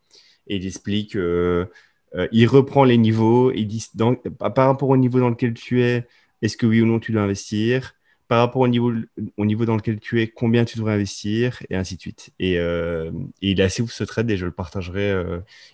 [0.49, 1.65] et il explique, euh,
[2.15, 3.85] euh, il reprend les niveaux, il dit
[4.39, 6.07] par rapport au niveau dans lequel tu es,
[6.41, 7.93] est-ce que oui ou non tu dois investir?
[8.27, 8.91] Par rapport au niveau,
[9.37, 12.31] au niveau dans lequel tu es, combien tu devrais investir, et ainsi de suite.
[12.37, 15.09] Et, euh, il est assez ouf ce trade et je le partagerai.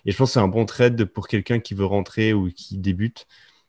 [0.06, 2.78] et je pense que c'est un bon trade pour quelqu'un qui veut rentrer ou qui
[2.78, 3.26] débute.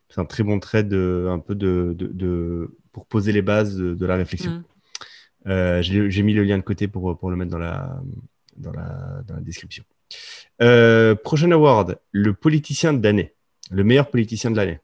[0.09, 4.15] C'est un très bon trade un peu de, de, pour poser les bases de, la
[4.15, 4.63] réflexion.
[5.45, 5.81] Mm.
[5.81, 8.01] J'ai mis le lien de côté pour, pour le mettre dans la,
[8.55, 9.83] dans la, dans la description.
[10.61, 13.33] Euh, prochain award, le politicien de l'année.
[13.69, 14.79] Le meilleur politicien de l'année.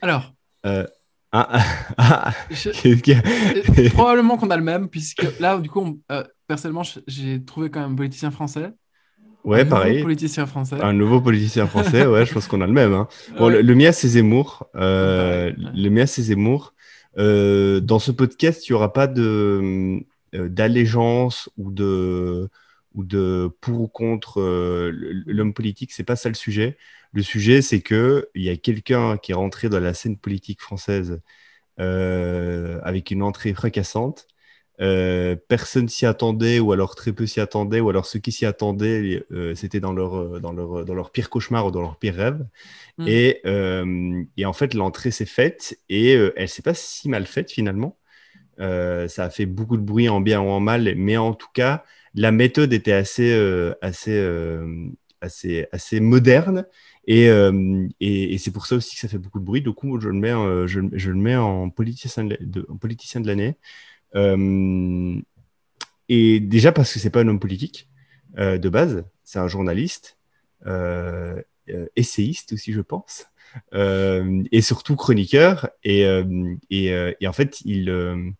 [0.00, 0.32] Alors.
[0.66, 0.86] Euh,
[1.32, 1.48] ah,
[1.96, 2.34] ah, ah.
[3.94, 6.00] probablement qu'on a le même, puisque là, du coup,
[6.46, 8.70] personnellement, j'ai trouvé quand même un politicien français.
[9.44, 10.02] Ouais, un pareil.
[10.02, 10.76] politicien français.
[10.80, 12.92] Un nouveau politicien français, ouais, je pense qu'on a le même.
[12.92, 13.08] Hein.
[13.38, 14.66] Bon, le, le, mien, c'est Zemmour.
[14.74, 16.74] Le mien, c'est Zemmour.
[17.18, 20.00] Euh, dans ce podcast, il n'y aura pas de,
[20.34, 22.48] euh, d'allégeance ou de,
[22.94, 24.90] ou de pour ou contre euh,
[25.26, 25.92] l'homme politique.
[25.92, 26.76] C'est pas ça le sujet.
[27.12, 31.20] Le sujet, c'est qu'il y a quelqu'un qui est rentré dans la scène politique française
[31.78, 34.28] avec une entrée fracassante
[34.82, 38.46] euh, personne s'y attendait, ou alors très peu s'y attendait, ou alors ceux qui s'y
[38.46, 41.96] attendaient, euh, c'était dans leur, euh, dans, leur, dans leur pire cauchemar ou dans leur
[41.98, 42.46] pire rêve.
[42.98, 43.06] Mm.
[43.06, 43.42] Et,
[44.36, 47.96] et, en fait, l'entrée s'est faite et elle s'est pas si mal faite finalement.
[48.58, 51.84] ça a fait beaucoup de bruit en bien ou en mal, mais en tout cas,
[52.14, 53.32] la méthode était assez,
[53.80, 54.20] assez,
[55.20, 56.66] assez, assez moderne.
[57.06, 57.28] Et,
[58.00, 59.62] et, c'est pour ça aussi que ça fait beaucoup de bruit.
[59.62, 60.32] Du coup, je le mets,
[60.66, 63.56] je, je, le mets en politicien de, en l'année.
[64.14, 65.20] Euh,
[66.08, 67.88] et déjà parce que c'est pas un homme politique
[68.38, 70.18] euh, de base, c'est un journaliste,
[70.66, 71.40] euh,
[71.96, 73.26] essayiste aussi, je pense.
[73.72, 75.70] et surtout chroniqueur.
[75.84, 78.34] Et en fait, il,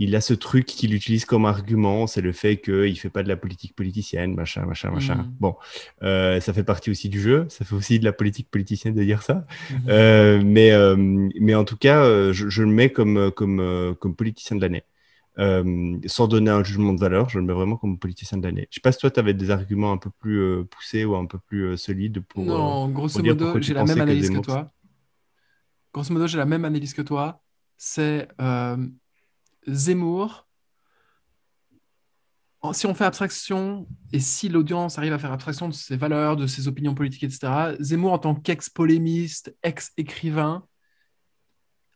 [0.00, 3.22] il a ce truc qu'il utilise comme argument, c'est le fait qu'il ne fait pas
[3.22, 5.14] de la politique politicienne, machin, machin, machin.
[5.14, 5.32] Mm.
[5.38, 5.54] Bon,
[6.00, 9.22] ça fait partie aussi du jeu, ça fait aussi de la politique politicienne de dire
[9.22, 9.46] ça.
[9.70, 10.42] Mm-hmm.
[10.42, 10.72] mais,
[11.40, 14.82] mais en tout cas, je, je, le mets comme, comme, comme politicien de l'année.
[15.38, 18.66] Euh, sans donner un jugement de valeur, je le mets vraiment comme politicien de l'année.
[18.70, 21.14] Je sais pas si toi, tu avais des arguments un peu plus euh, poussés ou
[21.14, 22.44] un peu plus euh, solides pour.
[22.44, 24.70] Non, grosso modo, j'ai la même analyse que, toi.
[25.94, 27.42] Grosso modo, j'ai la même analyse que toi.
[27.76, 28.28] C'est
[29.66, 30.46] Zemmour.
[32.72, 36.46] Si on fait abstraction et si l'audience arrive à faire abstraction de ses valeurs, de
[36.46, 40.66] ses opinions politiques, etc., Zemmour en tant qu'ex-polémiste, ex-écrivain,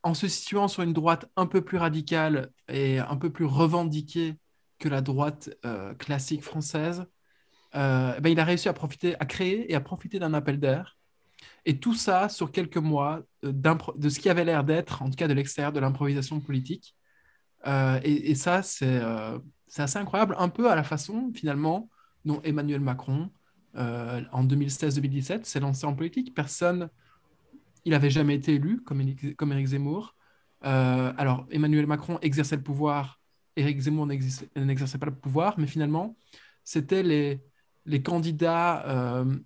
[0.03, 4.37] en se situant sur une droite un peu plus radicale et un peu plus revendiquée
[4.79, 7.07] que la droite euh, classique française,
[7.75, 10.99] euh, ben, il a réussi à profiter, à créer et à profiter d'un appel d'air.
[11.65, 13.53] Et tout ça sur quelques mois euh,
[13.97, 16.95] de ce qui avait l'air d'être, en tout cas de l'extérieur, de l'improvisation politique.
[17.67, 19.01] Et, ça, c'est
[19.77, 21.89] assez incroyable, un peu à la façon, finalement,
[22.25, 23.31] dont Emmanuel Macron,
[23.75, 26.35] en 2016-2017, s'est lancé en politique.
[26.35, 26.89] Personne
[27.85, 30.15] il n'avait jamais été élu comme, Éric Zemmour.
[30.65, 33.21] Euh, alors, Emmanuel Macron exerçait le pouvoir,
[33.57, 36.17] Éric Zemmour n'exerçait pas le pouvoir, mais finalement,
[36.65, 37.41] c'était les,
[37.85, 39.37] les candidats euh,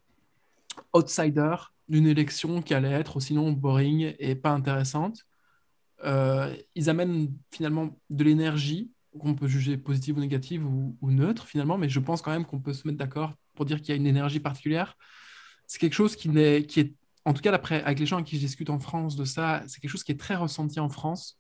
[0.95, 5.27] outsiders d'une élection qui allait être sinon boring et pas intéressante.
[6.05, 11.79] Euh, ils amènent finalement de l'énergie qu'on peut juger positive ou négative ou, neutre finalement,
[11.79, 13.97] mais je pense quand même qu'on peut se mettre d'accord pour dire qu'il y a
[13.97, 14.97] une énergie particulière.
[15.67, 18.41] C'est quelque chose qui, est, en tout cas, après, avec les gens avec qui je
[18.41, 21.39] discute en France de ça, c'est quelque chose qui est très ressenti en France.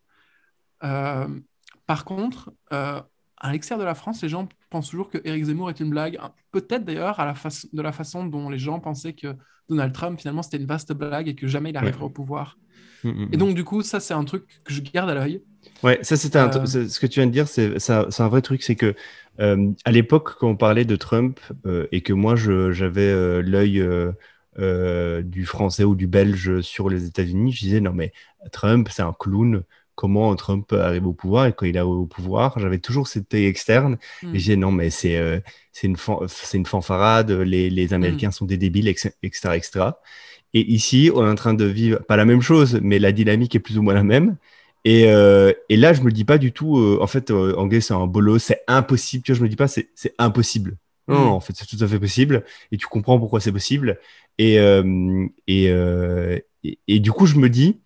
[0.83, 1.40] Euh,
[1.87, 3.01] par contre, euh,
[3.40, 6.18] à l'extérieur de la France, les gens pensent toujours que Eric Zemmour est une blague.
[6.51, 7.35] Peut-être d'ailleurs à la
[7.72, 9.35] de la façon dont les gens pensaient que
[9.68, 12.57] Donald Trump, finalement, c'était une vaste blague et que jamais il arriverait au pouvoir.
[13.05, 13.40] Mm, mm, et mm.
[13.40, 15.42] donc, du coup, ça, c'est un truc que je garde à l'œil.
[15.83, 16.66] Ouais, ça, c'était euh...
[16.66, 18.94] ce que tu viens de dire, c'est un vrai truc, c'est que
[19.40, 23.85] euh, à l'époque, quand on parlait de Trump euh, et que moi, j'avais l'œil
[24.59, 28.12] euh, du français ou du belge sur les États-Unis, je disais non mais
[28.51, 29.62] Trump c'est un clown
[29.99, 33.47] comment Trump arrive au pouvoir et quand il est au pouvoir, j'avais toujours cette œil
[33.47, 34.37] externe et hmm.
[34.37, 35.41] j'ai non mais c'est euh,
[35.73, 35.97] c'est une
[36.29, 38.39] c'est une fanfarade, les, les Américains hmm.
[38.39, 39.11] sont des débiles, etc.,
[39.55, 39.87] etc.
[40.55, 43.57] Et ici, on est en train de vivre pas la même chose, mais la dynamique
[43.57, 44.37] est plus ou moins la même.
[44.85, 47.93] Et, euh, et là, je me dis pas du tout, euh, en fait, anglais c'est
[47.93, 49.25] un bolo, c'est impossible.
[49.25, 50.77] Tu vois, je me dis pas, c'est impossible.
[51.09, 52.45] Non, non, en fait, c'est tout à fait possible.
[52.71, 53.99] Et tu comprends pourquoi c'est possible.
[54.39, 54.55] Et,
[55.49, 57.79] et, et, et, du coup, je me dis,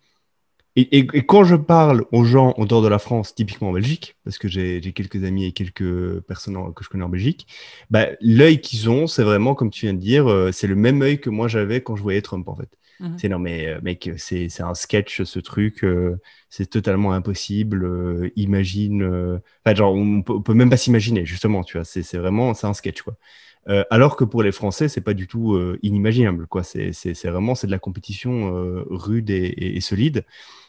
[0.75, 4.39] et, quand je parle aux gens en dehors de la France, typiquement en Belgique, parce
[4.39, 7.47] que j'ai quelques amis et quelques personnes que je connais en Belgique,
[7.91, 11.03] bah, l'œil qu'ils ont, c'est vraiment, comme tu viens de dire, euh, c'est le même
[11.03, 12.69] œil que moi j'avais quand je voyais Trump, en fait.
[12.99, 13.19] Mhm.
[13.19, 18.31] C'est non, mais euh, mec, c'est un sketch, ce truc, euh, c'est totalement impossible.
[18.35, 19.39] imagine.
[19.63, 21.85] Enfin, genre, on peut, peut même pas s'imaginer, justement, tu vois.
[21.85, 23.15] C'est vraiment, c'est un sketch, quoi.
[23.91, 26.63] alors que pour les Français, c'est pas du tout inimaginable, quoi.
[26.63, 28.51] C'est vraiment, c'est de la compétition
[28.89, 30.25] rude et, et solide.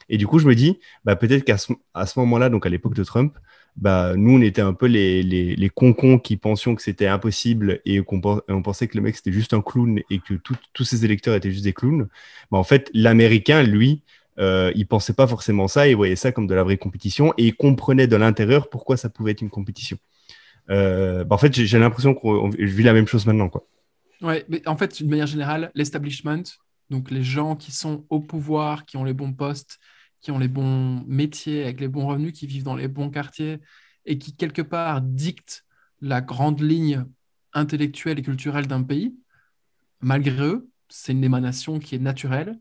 [0.09, 2.69] Et du coup, je me dis, bah, peut-être qu'à ce, à ce moment-là, donc à
[2.69, 3.37] l'époque de Trump,
[3.77, 7.81] bah, nous, on était un peu les, les, les concons qui pensions que c'était impossible
[7.85, 10.35] et qu'on on pensait que le mec, c'était juste un clown et que
[10.73, 12.09] tous ses électeurs étaient juste des clowns.
[12.51, 14.03] Bah, en fait, l'Américain, lui,
[14.39, 17.47] euh, il pensait pas forcément ça, il voyait ça comme de la vraie compétition et
[17.47, 19.97] il comprenait de l'intérieur pourquoi ça pouvait être une compétition.
[20.71, 23.49] Euh, bah, en fait, j'ai l'impression que je vis la même chose maintenant.
[23.49, 23.67] Quoi.
[24.23, 26.43] Ouais, mais en fait, d'une manière générale, l'establishment,
[26.91, 29.79] donc les gens qui sont au pouvoir, qui ont les bons postes,
[30.25, 33.61] qui ont les bons métiers, avec les bons revenus, qui vivent dans les bons quartiers
[34.07, 35.67] et qui, quelque part, dictent
[36.01, 37.05] la grande ligne
[37.53, 39.15] intellectuelle et culturelle d'un pays,
[40.01, 42.59] malgré eux, c'est une émanation qui est naturelle,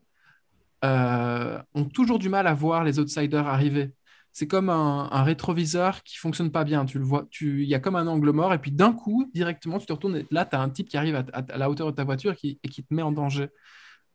[0.84, 3.94] euh, ont toujours du mal à voir les outsiders arriver.
[4.32, 6.84] C'est comme un, rétroviseur qui fonctionne pas bien.
[6.84, 9.78] Tu le vois, il y a comme un angle mort, et puis d'un coup, directement,
[9.78, 11.96] tu te retournes, et là, tu as un type qui arrive à, la hauteur de
[11.96, 13.48] ta voiture et qui te met en danger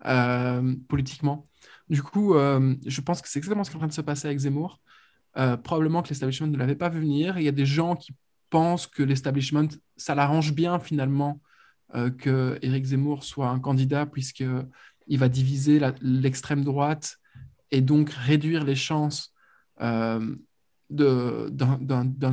[0.06, 1.46] euh, politiquement.
[1.90, 4.02] Du coup, euh, je pense que c'est exactement ce qui est en train de se
[4.02, 4.80] passer avec Zemmour.
[5.38, 7.38] Euh, probablement que l'establishment ne l'avait pas vu venir.
[7.38, 8.14] Il y a des gens qui
[8.50, 11.42] pensent que l'establishment, ça l'arrange bien finalement
[11.96, 17.18] euh, que Éric Zemmour soit un candidat puisqu'il va diviser l'extrême droite
[17.72, 19.34] et donc réduire les chances
[19.80, 20.04] d'un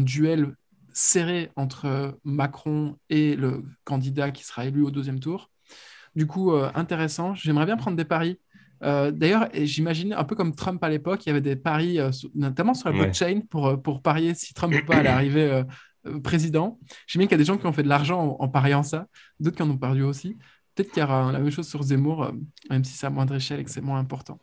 [0.00, 0.54] duel
[0.92, 5.50] serré entre Macron et le candidat qui sera élu au deuxième tour.
[6.14, 7.34] Du coup, intéressant.
[7.34, 8.38] J'aimerais bien prendre des paris
[8.82, 12.10] euh, d'ailleurs, j'imagine un peu comme Trump à l'époque, il y avait des paris, euh,
[12.34, 15.62] notamment sur la blockchain, pour, euh, pour parier si Trump ou pas allait arriver
[16.22, 16.78] président.
[17.06, 19.06] J'imagine qu'il y a des gens qui ont fait de l'argent en, pariant ça,
[19.40, 20.36] d'autres qui en ont perdu aussi.
[20.74, 22.30] Peut-être qu'il y aura la même chose sur Zemmour,
[22.70, 24.38] même si c'est à moindre échelle et que c'est moins important.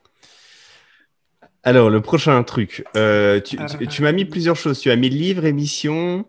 [1.61, 4.79] Alors, le prochain truc, tu, m'as mis plusieurs choses.
[4.79, 6.25] Tu as mis livre, émission.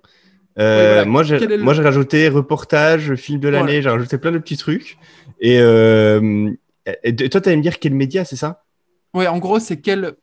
[0.56, 4.98] Moi, j'ai rajouté reportage, film de l'année, j'ai rajouté plein de petits trucs.
[5.40, 5.58] Et,
[7.02, 8.64] et toi, tu allais me dire quel média, c'est ça?
[9.14, 10.14] Oui, en gros, c'est quel,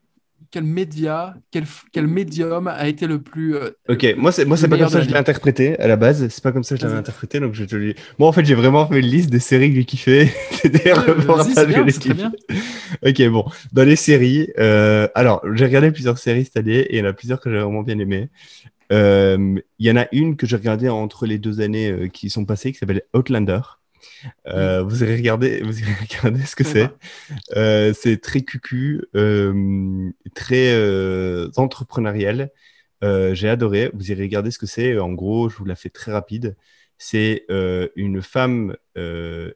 [0.51, 3.55] quel média, quel, quel médium a été le plus.
[3.55, 5.95] Euh, ok, moi, c'est, moi, c'est pas comme ça que je l'ai interprété à la
[5.95, 6.27] base.
[6.27, 7.39] C'est pas comme ça que je l'avais interprété.
[7.39, 7.95] Donc, je te dis.
[8.19, 10.31] Moi, en fait, j'ai vraiment fait une liste des séries que j'ai kiffé.
[10.65, 12.25] des reportages que j'ai.
[13.07, 13.45] Ok, bon.
[13.71, 17.09] Dans les séries, euh, alors, j'ai regardé plusieurs séries cette année et il y en
[17.09, 18.29] a plusieurs que j'ai vraiment bien aimées.
[18.91, 22.43] Euh, il y en a une que j'ai regardée entre les deux années qui sont
[22.43, 23.61] passées qui s'appelle Outlander.
[24.47, 26.89] Euh, vous, allez regarder, vous allez regarder ce que c'est.
[27.55, 30.75] Euh, c'est très cucu, euh, très
[31.57, 32.51] entrepreneurial.
[33.01, 33.91] J'ai adoré.
[33.93, 34.97] Vous irez regarder ce que c'est.
[34.99, 36.55] En gros, je vous la fais très rapide.
[36.97, 37.45] C'est
[37.95, 38.75] une femme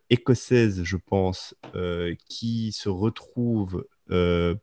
[0.09, 1.55] écossaise, je pense,
[2.27, 3.85] qui se retrouve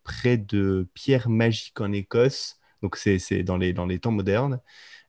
[0.05, 2.59] près de pierres magiques en Écosse.
[2.83, 4.61] Donc, c'est dans les, dans les temps modernes.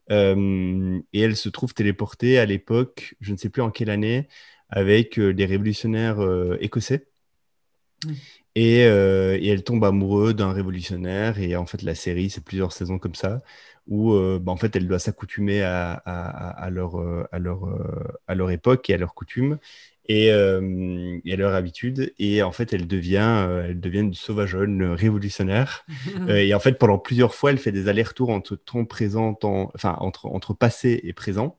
[0.09, 4.27] et elle se trouve téléportée à l'époque, je ne sais plus en quelle année,
[4.73, 7.07] avec euh, des révolutionnaires euh, écossais.
[8.55, 11.39] Et, euh, et, elle tombe amoureuse d'un révolutionnaire.
[11.39, 13.41] Et en fait, la série, c'est plusieurs saisons comme ça,
[13.87, 16.95] où bah, en fait, elle doit s'accoutumer à, à, leur,
[17.31, 17.61] à, leur,
[18.27, 19.57] à leur époque et à leurs coutumes
[20.07, 22.13] et, et, à leur habitude.
[22.19, 25.85] Et en fait, elle devient, elle devient une sauvageonne révolutionnaire.
[26.27, 29.37] et en fait, pendant plusieurs fois, elle fait des allers-retours entre temps présent,
[29.73, 31.57] enfin, entre, entre passé et présent.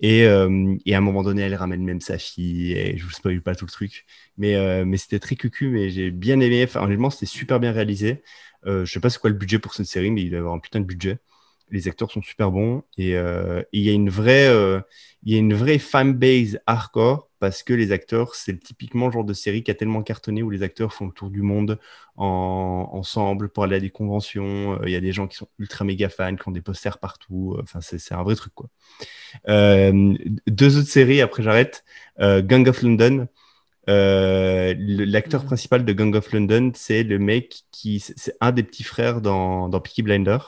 [0.00, 2.72] Et, euh, et, à un moment donné, elle ramène même sa fille.
[2.72, 4.06] Et je vous spoil pas tout le truc.
[4.38, 6.64] Mais, euh, mais c'était très cucu, mais j'ai bien aimé.
[6.64, 8.22] Enfin, honnêtement, c'était super bien réalisé.
[8.66, 10.40] Euh, je sais pas c'est quoi le budget pour cette série, mais il doit y
[10.40, 11.18] avoir un putain de budget.
[11.70, 12.82] Les acteurs sont super bons.
[12.98, 14.48] Et il y a une vraie,
[15.24, 19.24] il y a une vraie fanbase hardcore parce que les acteurs, c'est typiquement le genre
[19.24, 21.80] de série qui a tellement cartonné où les acteurs font le tour du monde
[22.16, 24.78] en, ensemble pour aller à des conventions.
[24.84, 27.56] Il y a des gens qui sont ultra méga fans, qui ont des posters partout.
[27.62, 28.68] Enfin, c'est un vrai truc, quoi.
[29.48, 30.14] Euh,
[30.46, 31.82] deux autres séries, après j'arrête.
[32.20, 33.26] Euh, Gang of London.
[33.86, 38.00] L'acteur principal de Gang of London, c'est le mec qui.
[38.00, 40.38] C'est un des petits frères dans, dans Peaky Blinder.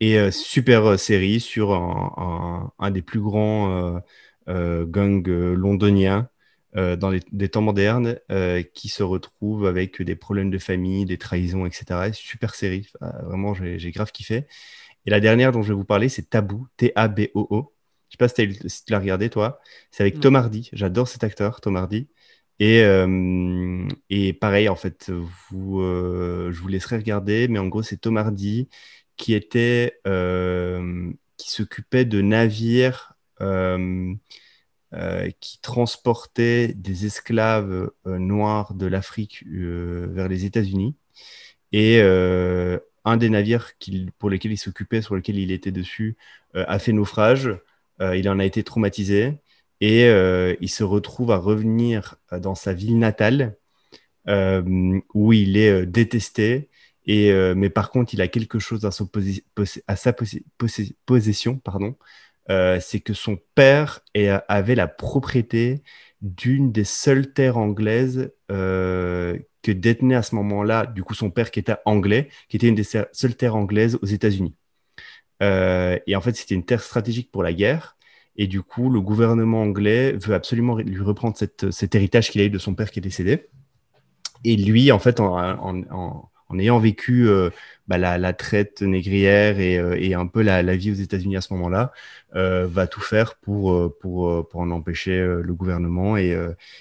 [0.00, 4.00] Et super série sur un, un, des plus grands
[4.86, 6.28] gangs londoniens
[6.74, 8.18] dans les, des temps modernes
[8.74, 12.12] qui se retrouvent avec des problèmes de famille, des trahisons, etc.
[12.12, 12.88] Super série.
[13.00, 14.46] vraiment, j'ai grave kiffé.
[15.06, 17.74] Et la dernière dont je vais vous parler, c'est Tabou, T-A-B-O-O.
[18.08, 19.60] Je sais pas si tu l'as regardé, toi.
[19.90, 20.68] C'est avec Tom Hardy.
[20.72, 22.08] J'adore cet acteur, Tom Hardy.
[22.58, 25.10] Et, euh, et pareil, en fait,
[25.50, 28.68] vous, euh, je vous laisserai regarder, mais en gros, c'est Tom Hardy
[29.16, 33.14] qui était, euh, qui s'occupait de navires
[35.40, 40.94] qui transportaient des esclaves noirs de l'Afrique vers les États-Unis.
[41.72, 43.72] Et un des navires
[44.18, 46.16] pour lesquels il s'occupait, sur lequel il était dessus,
[46.54, 47.50] a fait naufrage.
[48.00, 49.38] Euh, il en a été traumatisé
[49.80, 53.56] et euh, il se retrouve à revenir euh, dans sa ville natale
[55.12, 56.68] où il est détesté.
[57.08, 58.90] Mais par contre, il a quelque chose à,
[59.88, 60.12] à sa
[61.06, 61.96] possession, pardon,
[62.48, 64.00] c'est que son père
[64.48, 65.82] avait la propriété
[66.20, 71.60] d'une des seules terres anglaises que détenait à ce moment-là, du coup, son père qui
[71.60, 74.54] était anglais, qui était une des seules terres anglaises aux États-Unis.
[75.42, 77.96] Euh, et en fait, c'était une terre stratégique pour la guerre.
[78.36, 82.50] Et du coup, le gouvernement anglais veut absolument lui reprendre cet héritage qu'il a eu
[82.50, 83.48] de son père qui est décédé.
[84.44, 87.50] Et lui, en fait, en, ayant vécu euh,
[87.88, 91.92] bah, la, traite négrière euh, et, un peu la, vie aux États-Unis à ce moment-là,
[92.32, 96.16] va tout faire pour, en empêcher le gouvernement.
[96.16, 96.34] Et,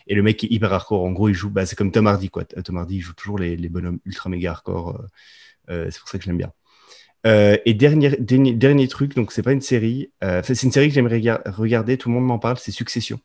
[0.07, 1.03] le mec est hyper hardcore.
[1.03, 2.45] En gros, il joue, bah, c'est comme Tom Hardy, quoi.
[2.45, 5.01] Tom Hardy, joue toujours les, les bonhommes ultra méga hardcore.
[5.67, 6.51] c'est pour ça que je l'aime bien.
[7.25, 11.21] Euh, et dernier, truc, donc c'est pas une série, euh, c'est une série que j'aimerais
[11.45, 13.19] regarder, tout le monde m'en parle, c'est Succession.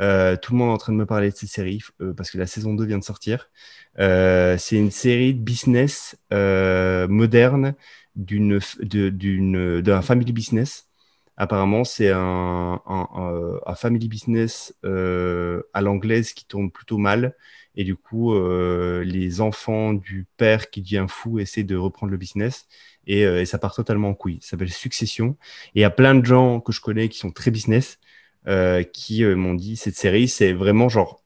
[0.00, 1.82] Euh, tout le monde est en train de me parler de cette série
[2.16, 3.50] parce que la saison 2 vient de sortir.
[3.96, 7.74] c'est une série de business moderne
[8.14, 8.60] d'une
[9.82, 10.88] d'un family business.
[11.38, 17.34] Apparemment, c'est un, un, un, family business à l'anglaise qui tourne plutôt mal.
[17.74, 18.34] Et du coup,
[19.02, 22.66] les enfants du père qui devient fou essaient de reprendre le business.
[23.08, 24.38] Euh, et, ça part totalement en couille.
[24.40, 25.36] Ça s'appelle Succession.
[25.74, 28.05] Et il y a plein de gens que je connais qui sont très business euh,
[28.92, 31.22] qui euh, m'ont dit cette série, c'est vraiment genre,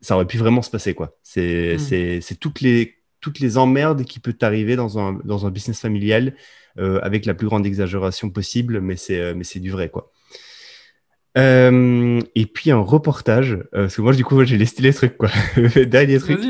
[0.00, 1.16] ça aurait pu vraiment se passer quoi.
[1.22, 2.36] C'est mm.
[2.40, 6.34] toutes les toutes les emmerdes qui peuvent t'arriver dans un, dans un business familial
[6.76, 10.10] avec la plus grande exagération possible, mais c'est mais c'est du vrai quoi.
[11.36, 15.30] et puis un reportage, parce que moi du coup j'ai listé les trucs quoi.
[15.86, 16.40] Dernier truc,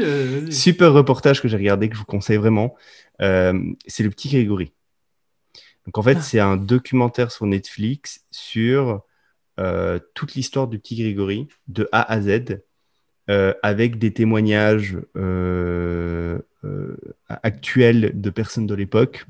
[0.51, 2.77] super reportage que j'ai regardé que je vous conseille vraiment.
[3.23, 4.73] Euh, c'est le petit Grégory.
[5.87, 6.23] Donc en fait, ah.
[6.23, 9.03] c'est un documentaire sur Netflix sur
[9.63, 12.61] euh, toute l'histoire du petit Grégory de A à Z,
[13.31, 14.99] euh, avec des témoignages
[17.29, 19.25] actuels de personnes de l'époque.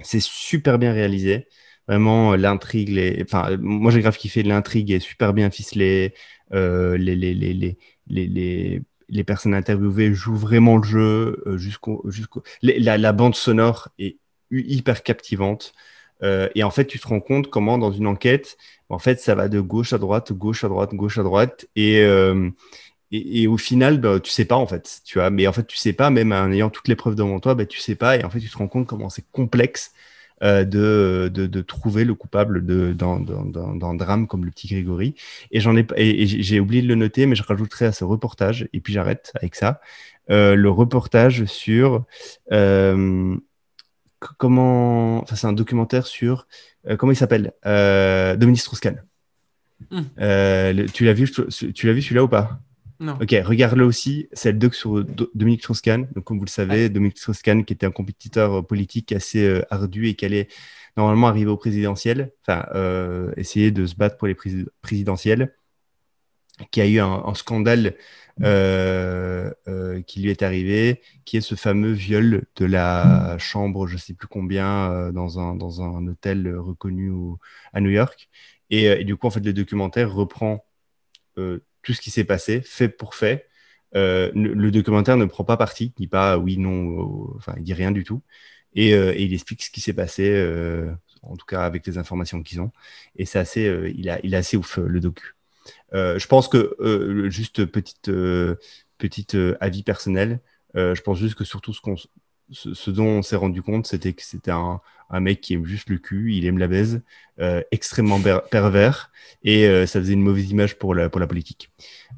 [0.00, 1.48] C'est super bien réalisé.
[1.88, 6.14] Vraiment, l'intrigue, enfin, moi j'ai grave kiffé, l'intrigue est super bien ficelée.
[6.52, 12.02] les, les, les, les, les personnes interviewées jouent vraiment le jeu euh, jusqu'au
[12.62, 14.16] la, bande sonore est
[14.50, 15.74] hyper captivante
[16.22, 18.56] euh, et en fait tu te rends compte comment dans une enquête
[18.88, 22.00] en fait ça va de gauche à droite gauche à droite gauche à droite et
[22.02, 22.50] euh,
[23.14, 25.28] et, au final, bah, tu sais pas en fait, tu vois.
[25.28, 27.66] Mais en fait, tu sais pas, même en ayant toutes les preuves devant toi, bah,
[27.66, 28.16] tu sais pas.
[28.16, 29.92] Et en fait, tu te rends compte comment c'est complexe
[30.42, 35.14] euh, de, de, trouver le coupable d'un drame comme le petit Grégory.
[35.50, 38.66] Et j'en ai et, j'ai oublié de le noter, mais je rajouterai à ce reportage,
[38.72, 39.80] et puis j'arrête avec ça,
[40.28, 42.04] le reportage sur
[44.38, 46.46] comment, enfin c'est un documentaire sur
[46.98, 49.02] comment il s'appelle, Dominique Strauss-Kahn.
[49.90, 50.04] Hum.
[50.92, 52.60] tu l'as vu, tu l'as vu celui-là ou pas?
[53.20, 54.28] Ok, regarde-le aussi.
[54.32, 55.04] C'est le doc sur
[55.34, 56.08] Dominique Strauss-Kahn.
[56.14, 59.62] Donc, comme vous le savez, Dominique Strauss-Kahn, qui était un compétiteur euh, politique assez euh,
[59.70, 60.48] ardu et qui allait
[60.96, 64.36] normalement arriver au présidentiel, enfin, euh, essayer de se battre pour les
[64.82, 65.54] présidentielles,
[66.70, 67.96] qui a eu un, scandale
[68.38, 74.14] qui lui est arrivé, qui est ce fameux viol de la chambre, je ne sais
[74.14, 77.12] plus combien, dans, un, dans un hôtel reconnu
[77.72, 78.28] à New York.
[78.70, 80.64] Et, du coup, en fait, le documentaire reprend
[81.82, 83.48] tout ce qui s'est passé, fait pour fait.
[83.94, 87.74] Euh, le documentaire ne prend pas parti, il dit pas oui, non, enfin, il dit
[87.74, 88.22] rien du tout.
[88.74, 92.42] Et, euh, il explique ce qui s'est passé, euh, en tout cas avec les informations
[92.42, 92.72] qu'ils ont.
[93.16, 95.34] Et c'est assez, il, a, il est assez ouf, le docu.
[95.92, 96.76] Je pense que,
[97.28, 98.10] juste petite,
[98.98, 100.40] petite avis personnel,
[100.74, 101.96] je pense juste que surtout ce qu'on
[102.52, 105.88] ce, dont on s'est rendu compte, c'était que c'était un, un, mec qui aime juste
[105.90, 107.02] le cul, il aime la baise,
[107.40, 109.10] euh, extrêmement pervers,
[109.42, 111.70] et euh, ça faisait une mauvaise image pour la, pour la politique.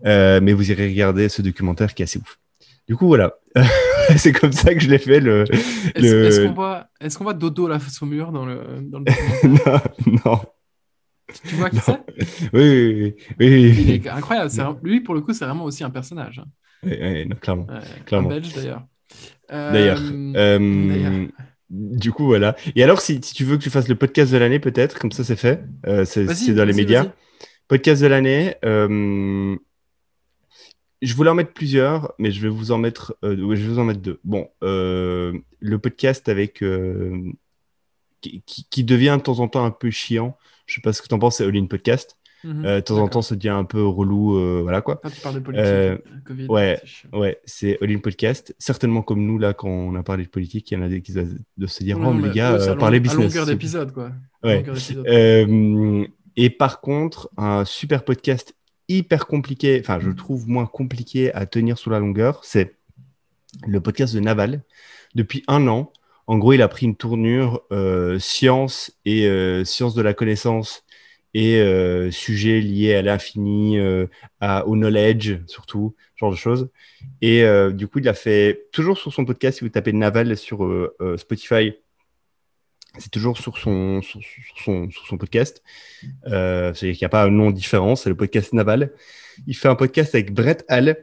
[0.05, 2.39] Euh, mais vous irez regarder ce documentaire qui est assez ouf.
[2.87, 3.35] Du coup, voilà.
[4.17, 5.21] c'est comme ça que je l'ai fait.
[5.21, 5.45] Le,
[5.95, 9.05] Est-ce qu'on voit, est voit, Dodo la face au mur dans le, dans le
[9.49, 10.41] non, non.
[11.49, 12.01] Tu vois qui c'est?
[12.53, 14.51] Oui, oui, oui, Il est incroyable.
[14.83, 16.39] Lui, pour le coup, c'est vraiment aussi un personnage.
[16.39, 16.47] Hein.
[16.83, 17.67] Oui, clairement.
[18.05, 18.29] clairement.
[18.31, 18.83] Un belge, d'ailleurs.
[19.51, 20.01] D'ailleurs.
[20.03, 21.27] Euh, euh,
[21.71, 22.57] du coup, voilà.
[22.77, 25.13] Et alors, si, si, tu veux que tu fasses le podcast de l'année, peut-être, comme
[25.13, 25.65] ça, c'est fait.
[25.87, 27.07] Euh, c'est dans les médias.
[27.69, 28.57] Podcast de l'année.
[28.63, 29.57] je
[31.15, 34.01] voulais en mettre plusieurs, mais je vais vous en mettre, je vais vous en mettre
[34.01, 34.21] deux.
[34.25, 36.63] Bon, le podcast avec
[38.47, 40.37] qui, qui, devient de temps en temps un peu chiant.
[40.67, 42.17] Je sais pas ce que tu en penses, c'est All In Podcast.
[42.45, 42.65] Mhm.
[42.67, 45.01] Euh, de temps en temps, ça devient un peu relou, euh, voilà quoi.
[45.03, 45.97] Quand tu parles de politique, euh,
[46.27, 46.81] COVID, ouais,
[47.13, 48.55] ouais, c'est All In Podcast.
[48.59, 51.01] Certainement comme nous là, quand on a parlé de politique, il y en a des
[51.01, 53.35] qui doivent se dire, oh les gars, parlez business.
[53.35, 54.13] À longueur d'épisode quoi.
[54.43, 54.63] Ouais.
[56.37, 58.55] et par contre, un super podcast
[58.89, 62.77] hyper compliqué, enfin je le trouve moins compliqué à tenir sous la longueur, c'est
[63.67, 64.63] le podcast de Naval.
[65.15, 65.93] Depuis un an,
[66.27, 67.63] en gros, il a pris une tournure
[68.19, 69.29] science et
[69.65, 70.85] science de la connaissance
[71.35, 74.07] et euh, sujets liés à l'infini, euh,
[74.67, 76.71] au knowledge surtout, ce genre de choses.
[77.21, 80.37] Et euh, du coup, il a fait toujours sur son podcast, si vous tapez Naval
[80.37, 80.67] sur
[81.17, 81.75] Spotify,
[82.99, 84.21] c'est toujours sur son, sur,
[84.65, 85.63] son, sur son podcast.
[86.25, 88.93] C'est qu'il n'y a pas un nom différent, c'est le podcast Naval.
[89.49, 90.97] Il fait un podcast avec Brett Hall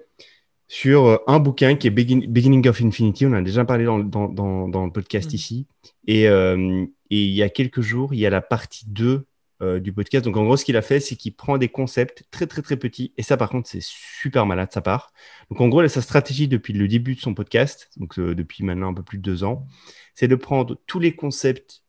[0.71, 3.25] sur un bouquin qui est Beginning of Infinity.
[3.25, 5.35] On a déjà parlé dans, dans, dans, le podcast mmh.
[5.35, 5.67] ici.
[6.07, 9.25] Et, et, il y a quelques jours, il y a la partie 2
[9.61, 10.25] euh, du podcast.
[10.25, 12.77] Donc en gros, ce qu'il a fait, c'est qu'il prend des concepts très très très
[12.77, 13.13] petits.
[13.17, 15.13] Et ça, par contre, c'est super malade de sa part.
[15.51, 18.89] Donc en gros, sa stratégie depuis le début de son podcast, donc euh, depuis maintenant
[18.89, 19.67] un peu plus de deux ans,
[20.15, 21.83] c'est de prendre tous les concepts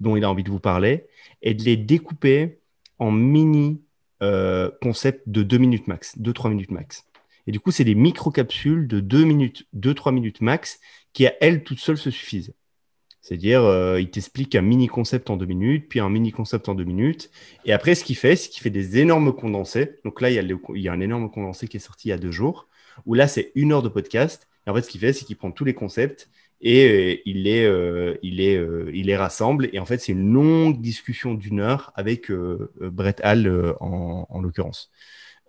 [0.00, 1.06] dont il a envie de vous parler
[1.42, 2.58] et de les découper
[2.98, 3.82] en mini
[4.20, 7.04] euh, concepts de deux minutes max, deux trois minutes max.
[7.46, 10.80] Et du coup, c'est des micro-capsules de deux minutes, deux trois minutes max
[11.12, 12.54] qui à elles toutes seules se suffisent.
[13.22, 16.74] C'est-à-dire, euh, il t'explique un mini concept en deux minutes, puis un mini concept en
[16.74, 17.30] deux minutes.
[17.64, 19.98] Et après, ce qu'il fait, c'est qu'il fait des énormes condensés.
[20.04, 22.30] Donc là, il y, a un énorme condensé qui est sorti il y a deux
[22.30, 22.66] jours,
[23.06, 24.48] où là, c'est une heure de podcast.
[24.66, 26.30] Et en fait, ce qu'il fait, c'est qu'il prend tous les concepts
[26.62, 29.68] et euh, il, les, euh, il, les, rassemble.
[29.72, 32.32] Et en fait, c'est une longue discussion d'une heure avec
[32.80, 34.90] Brett Hall en l'occurrence.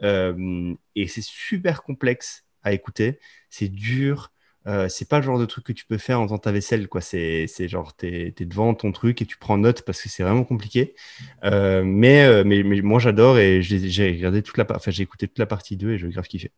[0.02, 3.20] Et c'est super complexe à écouter.
[3.50, 4.32] C'est dur.
[4.68, 6.88] Euh, c'est pas le genre de truc que tu peux faire en faisant ta vaisselle,
[6.88, 7.02] quoi.
[7.02, 10.44] C'est, genre, t'es, es devant ton truc et tu prends note parce que c'est vraiment
[10.44, 10.96] compliqué.
[11.44, 15.48] Euh, euh, mais, moi, j'adore et j'ai, regardé toute la, enfin, j'ai écouté toute la
[15.48, 16.52] partie 2 et je grave kiffé.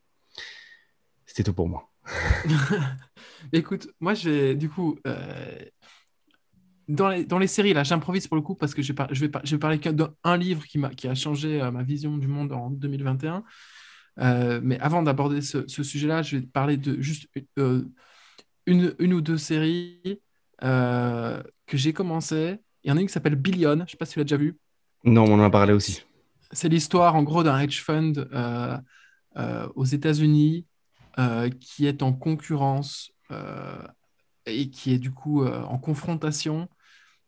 [1.26, 1.90] C'était tout pour moi.
[3.54, 5.00] Écoute, moi, j'ai, du coup,
[6.88, 9.26] dans les, dans les séries, là, j'improvise pour le coup parce que je vais, je
[9.26, 12.52] vais, je vais parler d'un livre qui, m'a, qui a changé ma vision du monde
[12.52, 13.44] en 2021.
[14.20, 17.28] Euh, mais avant d'aborder ce, sujet-là, je vais parler de juste
[17.58, 17.84] euh,
[18.66, 20.22] une, une, ou deux séries
[20.64, 22.58] euh, que j'ai commencé.
[22.84, 24.26] Il y en a une qui s'appelle Billion, je ne sais pas si tu l'as
[24.26, 24.58] déjà vu.
[25.04, 26.04] Non, on en a parlé aussi.
[26.52, 28.14] C'est l'histoire en gros d'un hedge fund
[29.76, 30.66] aux États-Unis
[31.60, 33.12] qui est en concurrence
[34.46, 36.70] et qui est du coup en confrontation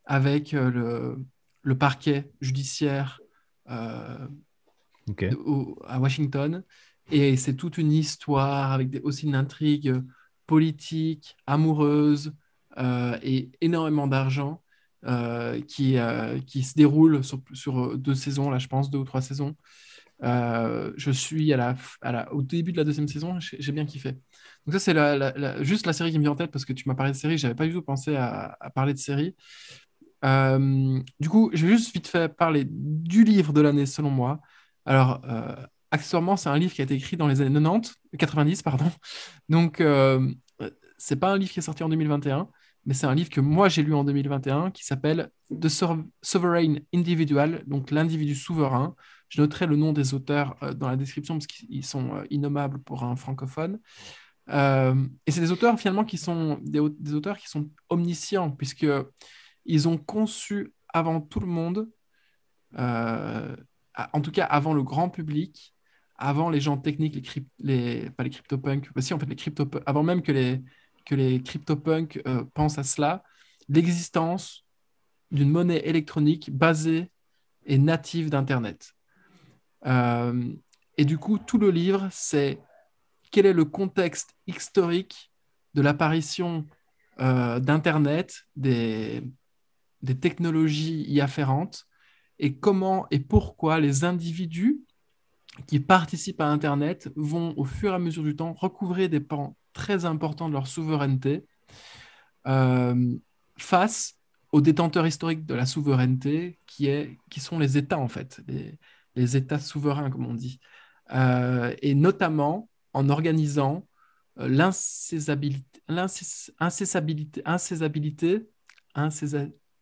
[0.06, 1.18] avec le,
[1.62, 3.20] le parquet judiciaire
[3.66, 4.28] à
[6.00, 6.64] Washington.
[7.12, 10.02] Et c'est toute une histoire avec des, aussi une intrigue
[10.48, 12.34] politique, amoureuse
[12.78, 14.62] euh, et énormément d'argent
[15.06, 19.04] euh, qui, euh, qui se déroule sur, sur, deux saisons, là je pense, deux ou
[19.04, 19.56] trois saisons.
[20.22, 24.14] je suis à la, à la, au début de la deuxième saison, j'ai bien kiffé.
[24.66, 26.88] Donc ça c'est la, juste la série qui me vient en tête parce que tu
[26.88, 29.36] m'as parlé de série, j'avais pas du tout pensé à, à parler de série.
[30.24, 34.40] Du coup, je vais juste vite fait parler du livre de l'année selon moi.
[34.86, 35.56] Alors, euh,
[35.92, 38.92] accessoirement, c'est un livre qui a été écrit dans les années 90, 90, pardon.
[39.50, 40.32] Donc, euh,
[40.98, 42.48] c'est pas un livre qui est sorti en 2021,
[42.86, 45.68] mais c'est un livre que moi j'ai lu en 2021 qui s'appelle The
[46.22, 48.96] Sovereign Individual, donc l'individu souverain.
[49.30, 52.80] Je noterai le nom des auteurs euh, dans la description parce qu'ils sont euh, innommables
[52.84, 53.80] pour un francophone.
[54.48, 58.86] et c'est des auteurs finalement qui sont des, auteurs qui sont omniscients puisque
[59.66, 61.90] ils ont conçu avant tout le monde
[64.14, 65.74] en tout cas avant le grand public,
[66.18, 70.32] avant les gens techniques, les, pas les CryptoPunks, bah en fait crypto avant même que
[70.32, 70.62] les,
[71.06, 73.24] que les CryptoPunks euh, pensent à cela,
[73.68, 74.66] l'existence
[75.32, 77.12] d'une monnaie électronique basée
[77.66, 78.94] et native d'Internet.
[79.86, 80.54] Euh,
[80.98, 82.60] et du coup, tout le livre, c'est
[83.32, 85.32] quel est le contexte historique
[85.74, 86.66] de l'apparition
[87.18, 89.24] d'Internet, des,
[90.02, 91.88] des technologies y afférentes,
[92.40, 94.82] et comment et pourquoi les individus
[95.68, 99.56] qui participent à Internet vont, au fur et à mesure du temps, recouvrer des pans
[99.74, 101.46] très importants de leur souveraineté
[102.48, 103.16] euh,
[103.58, 104.16] face
[104.52, 108.42] aux détenteurs historiques de la souveraineté, qui, est, qui sont les États, en fait,
[109.16, 110.60] les, États souverains, comme on dit.
[111.14, 113.88] Euh, et notamment en organisant
[114.40, 115.82] euh, l'incessabilité,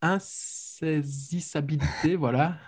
[0.03, 2.59] insaisissabilité, voilà,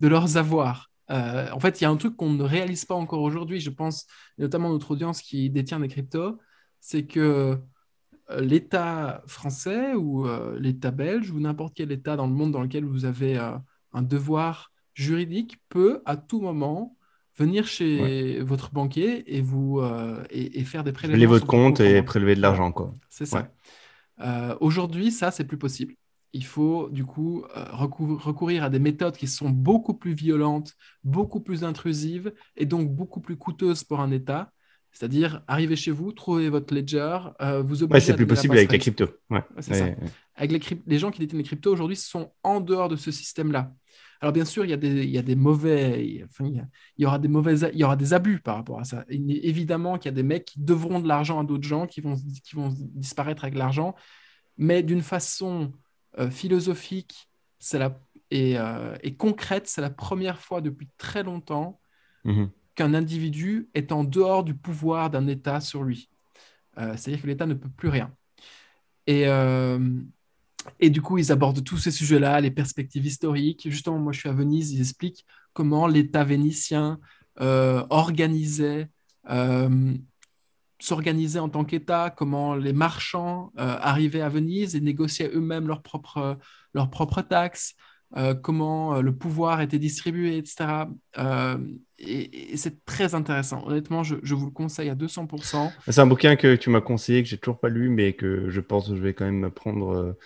[0.00, 0.88] de leurs avoirs.
[1.10, 3.70] Euh, en fait, il y a un truc qu'on ne réalise pas encore aujourd'hui, je
[3.70, 4.06] pense,
[4.38, 6.38] notamment notre audience qui détient des cryptos,
[6.80, 7.58] c'est que
[8.30, 12.62] euh, l'État français ou euh, l'État belge ou n'importe quel État dans le monde dans
[12.62, 16.96] lequel vous avez un devoir juridique peut à tout moment
[17.38, 19.80] venir chez votre banquier et vous
[20.30, 21.16] et, faire des prélèvements.
[21.16, 22.94] Geler votre compte et prélever de l'argent, quoi.
[23.08, 23.48] C'est ça.
[24.60, 25.94] Aujourd'hui, ça, c'est plus possible
[26.32, 30.74] il faut du coup euh, recourir à des méthodes qui sont beaucoup plus violentes,
[31.04, 34.52] beaucoup plus intrusives et donc beaucoup plus coûteuses pour un État.
[34.90, 38.06] C'est-à-dire arriver chez vous, trouver votre ledger, euh, vous obliger.
[38.06, 39.08] c'est plus possible avec les cryptos.
[40.34, 43.72] Avec les, gens qui détiennent les cryptos aujourd'hui sont en dehors de ce système-là.
[44.20, 46.66] Alors bien sûr, il y a des, il y a des mauvais, il,
[46.96, 49.04] y aura des mauvais, il y aura des abus par rapport à ça.
[49.08, 52.16] évidemment qu'il y a des mecs qui devront de l'argent à d'autres gens, qui vont,
[52.16, 53.94] qui vont disparaître avec l'argent,
[54.56, 55.72] mais d'une façon
[56.18, 57.28] euh, philosophique
[57.72, 58.00] la,
[58.32, 61.80] euh, et, concrète, c'est la première fois depuis très longtemps
[62.24, 62.50] mhm.
[62.74, 66.08] qu'un individu est en dehors du pouvoir d'un État sur lui.
[66.78, 68.12] Euh, c'est-à-dire que l'État ne peut plus rien.
[69.06, 69.24] Et,
[70.80, 73.70] et du coup, ils abordent tous ces sujets-là, les perspectives historiques.
[73.70, 77.00] Justement, moi, je suis à Venise, ils expliquent comment l'État vénitien
[77.38, 78.90] organisait
[80.80, 85.82] s'organiser en tant qu'État, comment les marchands euh, arrivaient à Venise et négociaient eux-mêmes leurs
[85.82, 86.38] propres,
[86.74, 87.74] leurs propres taxes,
[88.16, 90.86] euh, comment euh, le pouvoir était distribué, etc.
[91.98, 93.66] et, c'est très intéressant.
[93.66, 95.72] Honnêtement, je, vous le conseille à 200%.
[95.88, 98.60] C'est un bouquin que tu m'as conseillé, que j'ai toujours pas lu, mais que je
[98.60, 100.16] pense que je vais quand même prendre.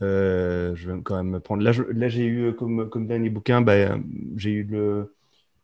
[0.00, 1.62] je vais quand même prendre.
[1.62, 3.98] Là, là j'ai eu comme, comme dernier bouquin, bah,
[4.36, 5.16] j'ai eu le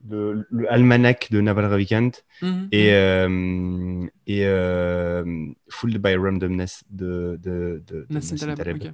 [0.08, 2.92] le, le, almanach de Naval Ravikant mhm, et.
[2.92, 5.24] Euh, et euh,
[5.68, 8.92] Fooled by Randomness de, de, de, Nassim Taleb,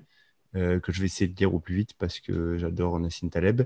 [0.56, 3.62] euh, que je vais essayer de lire au plus vite parce que j'adore Nassim Taleb.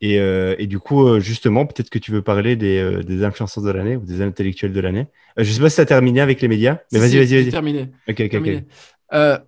[0.00, 3.96] Et, et, du coup, justement, peut-être que tu veux parler des, des influenceurs de l'année
[3.96, 5.06] ou des intellectuels de l'année.
[5.38, 7.50] je sais pas si tu as terminé avec les médias, mais vas-y, vas-y, vas-y.
[7.50, 7.90] terminé.
[8.06, 8.64] Ok, ok, ok.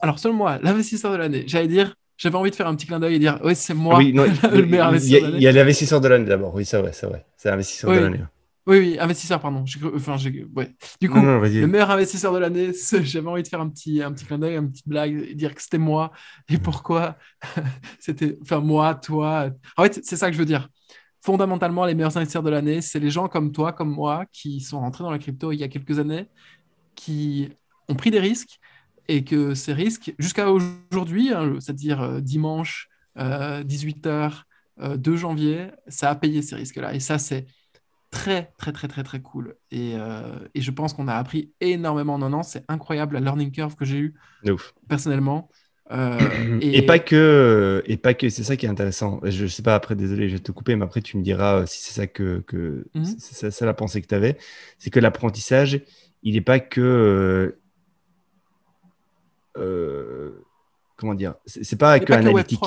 [0.01, 3.01] alors, selon moi, l'investisseur de l'année, j'allais dire j'avais envie de faire un petit clin
[3.01, 5.37] d'œil et dire oui, c'est moi oui, le meilleur investisseur de l'année.
[5.39, 7.27] Il y a l'investisseur de l'année d'abord, oui, c'est vrai, c'est vrai.
[7.37, 8.21] C'est l'investisseur de l'année.
[8.67, 9.65] Oui, oui, investisseur, pardon.
[9.95, 10.17] Enfin,
[10.57, 10.75] ouais.
[11.01, 14.25] Du coup, le meilleur investisseur de l'année, j'avais envie de faire un petit, un petit
[14.25, 16.11] clin d'œil, une petite blague, et dire que c'était moi
[16.49, 17.17] et pourquoi?
[18.01, 19.51] C'était, enfin, moi, toi.
[19.77, 20.69] En fait, c'est ça que je veux dire.
[21.21, 24.81] Fondamentalement, les meilleurs investisseurs de l'année, c'est les gens comme toi, comme moi, qui sont
[24.81, 26.27] rentrés dans la crypto il y a quelques années,
[26.97, 27.51] qui
[27.89, 28.59] ont pris des risques
[29.09, 34.43] et que ces risques, jusqu'à aujourd'hui, hein, c'est-à-dire euh, dimanche 18h
[34.81, 36.95] euh, 2 euh, janvier, ça a payé ces risques-là.
[36.95, 37.47] Et ça, c'est
[38.11, 39.57] très, très, très, très, très cool.
[39.71, 39.95] Et,
[40.55, 42.43] et je pense qu'on a appris énormément en un an.
[42.43, 44.15] C'est incroyable la learning curve que j'ai eue
[44.89, 45.49] personnellement.
[46.61, 46.85] et...
[46.85, 49.21] pas que, et pas que, c'est ça qui est intéressant.
[49.25, 51.83] Je sais pas, après, désolé, je vais te couper, mais après, tu me diras si
[51.83, 53.05] c'est ça que, que mhm.
[53.19, 54.37] c'est ça, la pensée que tu avais.
[54.79, 55.81] C'est que l'apprentissage,
[56.23, 57.59] il n'est pas que
[60.97, 62.61] comment dire, c'est pas que analytique.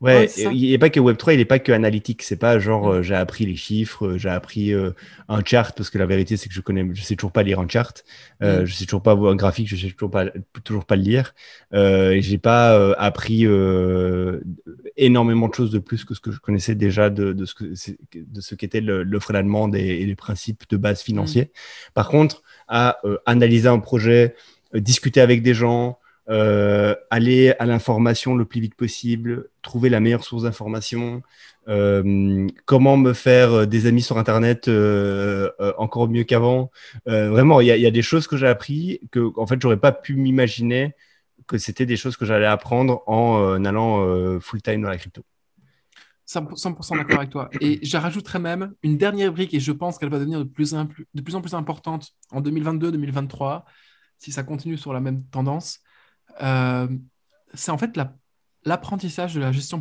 [0.00, 2.22] Ouais, il n'est pas que Web3, il n'est pas que analytique.
[2.22, 2.90] C'est pas genre mm.
[2.90, 6.48] euh, j'ai appris les chiffres, euh, j'ai appris un chart parce que la vérité c'est
[6.48, 8.04] que je connais, je sais toujours pas lire un chart,
[8.40, 8.64] mm.
[8.64, 10.26] je sais toujours pas voir un graphique, je sais toujours pas,
[10.62, 11.34] toujours pas le lire.
[11.72, 13.46] Euh, j'ai pas appris
[14.96, 17.64] énormément de choses de plus que ce que je connaissais déjà de, de ce que
[18.14, 21.44] de ce qu'était l'offre et la demande et, les principes de base financiers.
[21.44, 21.92] Mm.
[21.94, 24.34] Par contre, à analyser un projet,
[24.74, 25.98] discuter avec des gens,
[26.30, 31.22] euh, aller à l'information le plus vite possible, trouver la meilleure source d'information,
[31.68, 34.70] euh, comment me faire euh, des amis sur Internet
[35.76, 36.70] encore mieux qu'avant.
[37.06, 40.16] vraiment, il y, a des choses que j'ai appris que, en fait, j'aurais pas pu
[40.16, 40.94] m'imaginer
[41.46, 45.22] que c'était des choses que j'allais apprendre en allant full time dans la crypto.
[46.26, 47.50] 100%, d'accord avec toi.
[47.60, 50.86] Et je même une dernière brique, et je pense qu'elle va devenir de plus en
[50.86, 53.64] plus importante en 2022-2023,
[54.16, 55.83] si ça continue sur la même tendance
[56.42, 56.88] euh,
[57.54, 57.98] c'est en fait
[58.64, 59.80] l'apprentissage de la gestion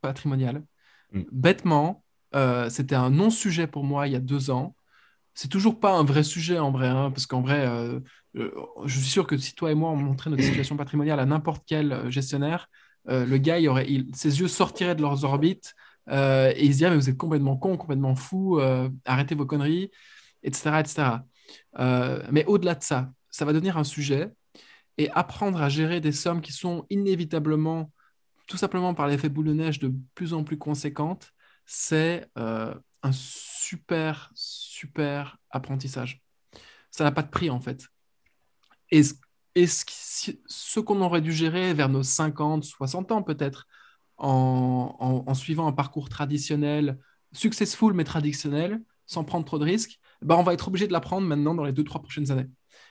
[0.00, 0.64] patrimoniale.
[1.12, 1.22] Mm.
[1.32, 4.74] Bêtement, euh, c'était un non-sujet pour moi il y a deux ans.
[5.34, 7.98] C'est toujours pas un vrai sujet en vrai, hein, parce qu'en vrai, euh,
[8.34, 11.64] je suis sûr que si toi et moi on montrait notre situation patrimoniale à n'importe
[11.66, 12.68] quel gestionnaire,
[13.06, 15.74] le gars, il aurait, ses yeux sortiraient de leurs orbites
[16.08, 18.60] et il se dirait mais vous êtes complètement con, complètement fou,
[19.04, 19.90] arrêtez vos conneries,
[20.44, 20.80] etc.
[20.80, 21.04] etc.
[22.30, 24.30] mais au-delà de ça, ça va devenir un sujet
[24.98, 27.90] et apprendre à gérer des sommes qui sont inévitablement,
[28.46, 31.32] tout simplement par l'effet boule de neige, de plus en plus conséquentes,
[31.66, 36.22] c'est euh, un super, super apprentissage.
[36.90, 37.88] Ça n'a pas de prix en fait.
[38.90, 39.02] Et,
[39.66, 43.66] ce, qu'on aurait dû gérer vers nos 50, 60 ans peut-être,
[44.16, 46.98] en, suivant un parcours traditionnel,
[47.32, 51.26] successful mais traditionnel, sans prendre trop de risques, ben on va être obligé de l'apprendre
[51.26, 52.48] maintenant dans les 2-3 prochaines années.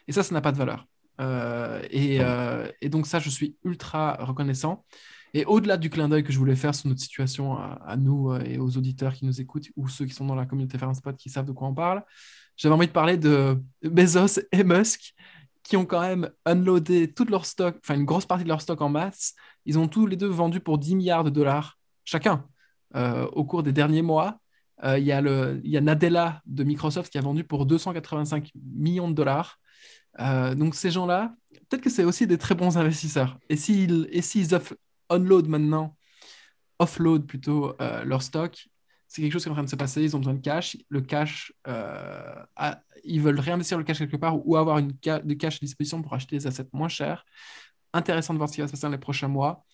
[0.07, 0.87] Et ça, ça n'a pas de valeur.
[1.19, 4.85] Euh, euh, et, donc ça, je suis ultra reconnaissant.
[5.33, 8.43] Et au-delà du clin d'œil que je voulais faire sur notre situation à, nous euh,
[8.45, 11.29] et aux auditeurs qui nous écoutent ou ceux qui sont dans la communauté Spot qui
[11.29, 12.03] savent de quoi on parle,
[12.55, 15.15] j'avais envie de parler de Bezos et Musk
[15.63, 18.79] qui ont quand même unloadé tout leur stock, enfin une grosse partie de leur stock
[18.81, 19.33] en masse.
[19.65, 22.45] Ils ont tous les deux vendu pour 10 milliards de dollars chacun
[22.93, 24.39] au cours des derniers mois.
[24.83, 29.57] Il y a Nadella de Microsoft qui a vendu pour 285 millions de dollars.
[30.19, 31.35] Euh, donc ces gens-là,
[31.69, 33.39] peut-être que c'est aussi des très bons investisseurs.
[33.49, 34.49] Et s'ils et s'ils
[35.09, 35.97] unload maintenant,
[36.79, 38.67] offload plutôt euh, leur stock,
[39.07, 40.01] c'est quelque chose qui est en train de se passer.
[40.03, 40.75] Ils ont besoin de cash.
[40.89, 42.33] Le cash, euh,
[43.03, 46.13] ils veulent réinvestir le cash quelque part ou avoir une de cash à disposition pour
[46.13, 47.23] acheter des assets moins chers.
[47.93, 49.65] Intéressant de voir ce qui va se passer dans les prochains mois.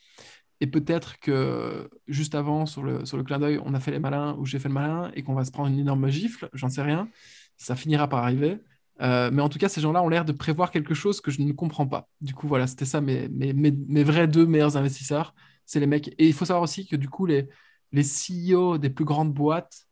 [0.61, 3.99] Et peut-être que juste avant, sur le, sur le clin d'œil, on a fait les
[3.99, 6.67] malins ou j'ai fait le malin et qu'on va se prendre une énorme gifle, j'en
[6.67, 7.09] sais rien.
[7.55, 8.59] Ça finira par arriver.
[9.01, 11.41] Euh, mais en tout cas, ces gens-là ont l'air de prévoir quelque chose que je
[11.41, 12.09] ne comprends pas.
[12.21, 15.33] Du coup, voilà, c'était ça mes, mes, mes, vrais deux meilleurs investisseurs.
[15.65, 16.09] C'est les mecs.
[16.17, 17.47] Et il faut savoir aussi que du coup, les,
[17.91, 19.85] les CEO des plus grandes boîtes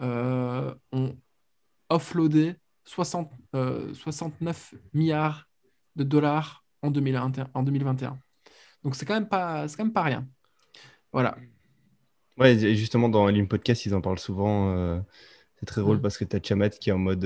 [0.00, 1.16] euh, ont
[1.90, 2.54] offloadé
[2.84, 5.48] 60, 69 euh, milliards
[5.96, 7.48] de dollars en, 2021.
[7.52, 8.18] En 2021.
[8.82, 10.26] Donc, c'est quand, même pas, quand même pas rien.
[11.12, 11.36] Voilà.
[12.38, 15.02] Ouais, justement, dans Lim Podcast, ils en parlent souvent.
[15.56, 16.02] c'est très drôle mm.
[16.02, 17.24] parce que tu as Chamat qui est en mode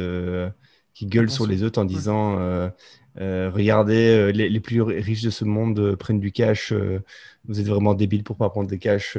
[0.98, 2.68] qui gueulent sur les autres en disant euh,
[3.20, 6.74] euh, Regardez, euh, les, plus riches de ce monde prennent du cash,
[7.44, 9.16] vous êtes vraiment débile pour pas prendre des cash.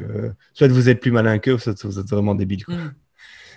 [0.54, 2.66] soit vous êtes plus malin qu'eux, soit vous êtes vraiment débile.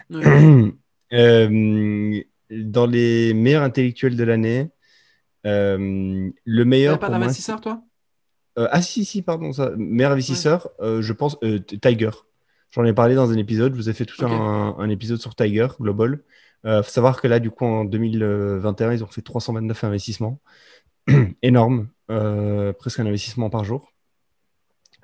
[0.09, 0.71] Mm.
[2.51, 4.71] dans les meilleurs intellectuels de l'année,
[5.43, 7.01] le meilleur.
[7.01, 7.83] pas d'investisseur, toi?
[8.55, 9.73] Ah, si, si, pardon, ça.
[9.77, 11.37] Meilleur investisseur, je pense,
[11.83, 12.11] Tiger.
[12.71, 15.35] J'en ai parlé dans un épisode, je vous ai fait tout un, un, épisode sur
[15.35, 16.21] Tiger Global.
[16.65, 20.41] Il euh, faut savoir que là, du coup, en 2021, ils ont fait 329 investissements.
[21.43, 23.93] Énorme, euh, presque un investissement par jour.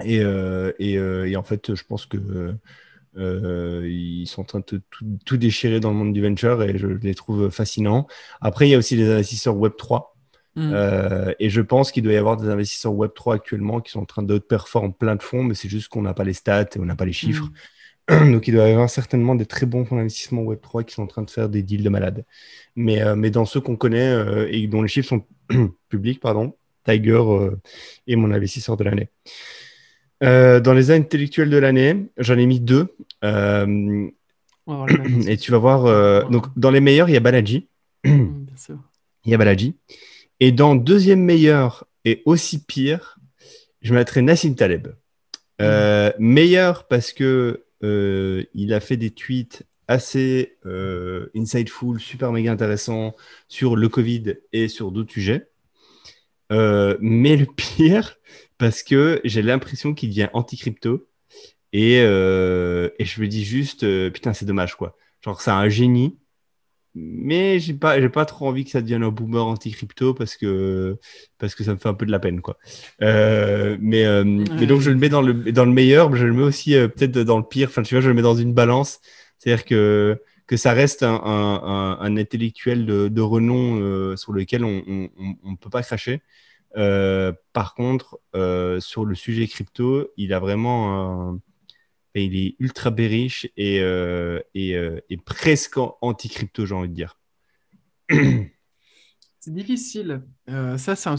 [0.04, 2.54] Et, euh, et, en fait, je pense que
[3.16, 4.80] ils sont en train de
[5.24, 8.06] tout, déchirer dans le monde du venture et je les trouve fascinants.
[8.40, 10.04] Après, il y a aussi des investisseurs Web3.
[10.54, 11.34] Mm.
[11.38, 14.24] et je pense qu'il doit y avoir des investisseurs Web3 actuellement qui sont en train
[14.24, 16.84] de performer plein de fonds, mais c'est juste qu'on n'a pas les stats et on
[16.84, 17.44] n'a pas les chiffres.
[17.44, 17.52] Mm.
[18.32, 21.06] Donc, il doit y avoir certainement des très bons fonds d'investissement Web3 qui sont en
[21.06, 22.24] train de faire des deals de malades.
[22.74, 25.24] Mais, euh, mais dans ceux qu'on connaît euh, et dont les chiffres sont
[25.88, 26.54] publics, pardon,
[26.84, 27.60] Tiger euh,
[28.06, 29.10] est mon investisseur de l'année.
[30.22, 32.94] dans les intellectuels de l'année, j'en ai mis deux.
[33.22, 33.26] et
[35.36, 36.30] tu vas voir.
[36.30, 37.68] donc, dans les meilleurs, il y a Balaji.
[38.04, 38.46] Mm,
[39.24, 39.76] il y a Balaji.
[40.40, 43.18] Et dans deuxième meilleur et aussi pire,
[43.82, 44.88] je mettrais Nassim Taleb.
[45.60, 46.10] Mm.
[46.18, 53.14] meilleur parce que euh, il a fait des tweets assez euh, insightful, super méga intéressants
[53.48, 55.48] sur le Covid et sur d'autres sujets.
[56.52, 58.16] Euh, mais le pire,
[58.58, 61.08] parce que j'ai l'impression qu'il devient anti-crypto.
[61.74, 64.96] Et, et, je me dis juste, putain, c'est dommage, quoi.
[65.22, 66.16] Genre, c'est un génie
[66.98, 70.98] mais j'ai pas j'ai pas trop envie que ça devienne un boomer anti-crypto parce que
[71.38, 72.58] parce que ça me fait un peu de la peine quoi.
[73.02, 76.26] Euh, mais, euh, mais donc je le mets dans le dans le meilleur mais je
[76.26, 77.68] le mets aussi euh, peut-être dans le pire.
[77.68, 79.00] Enfin tu vois je le mets dans une balance.
[79.38, 84.32] C'est à dire que que ça reste un, un, un, intellectuel de, de renom sur
[84.32, 86.22] lequel on ne on, on peut pas cracher.
[86.74, 88.20] Par contre
[88.80, 91.38] sur le sujet crypto il a vraiment
[92.14, 97.20] un il est ultra bearish et, euh, euh, et, presque anti-crypto, j'ai envie de dire.
[99.40, 100.22] C'est difficile.
[100.50, 101.16] Euh, ça, c'est un.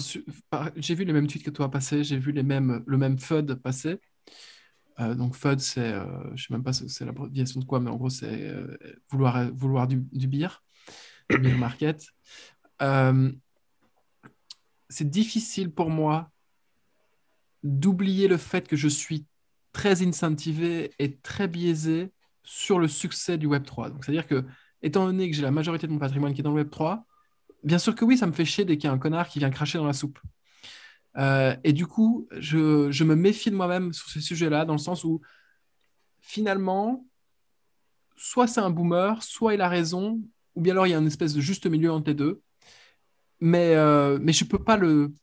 [0.76, 2.04] J'ai vu les mêmes tweets que toi passer.
[2.04, 3.98] J'ai vu les mêmes, le même FUD passer.
[5.00, 5.94] donc FUD, c'est,
[6.36, 8.54] je sais même pas c'est l'abréviation de quoi, mais en gros, c'est
[9.10, 10.62] vouloir, vouloir du, du beer,
[11.30, 12.06] beer market.
[14.90, 16.30] c'est difficile pour moi
[17.64, 19.26] d'oublier le fait que je suis
[19.72, 22.12] très incentivé et très biaisé
[22.44, 23.92] sur le succès du Web3.
[23.92, 24.46] Donc, c'est-à-dire que,
[24.82, 27.04] étant donné que j'ai la majorité de mon patrimoine qui est dans le Web3,
[27.64, 29.40] bien sûr que oui, ça me fait chier dès qu'il y a un connard qui
[29.40, 30.20] vient cracher dans la soupe.
[31.18, 35.04] Euh, et du coup, je, me méfie de moi-même sur ce sujet-là, dans le sens
[35.04, 35.22] où
[36.22, 37.06] finalement,
[38.16, 40.22] soit c'est un boomer, soit il a raison,
[40.56, 42.42] ou bien alors il y a une espèce de juste milieu entre les deux.
[43.40, 45.14] Mais, euh, mais je peux pas le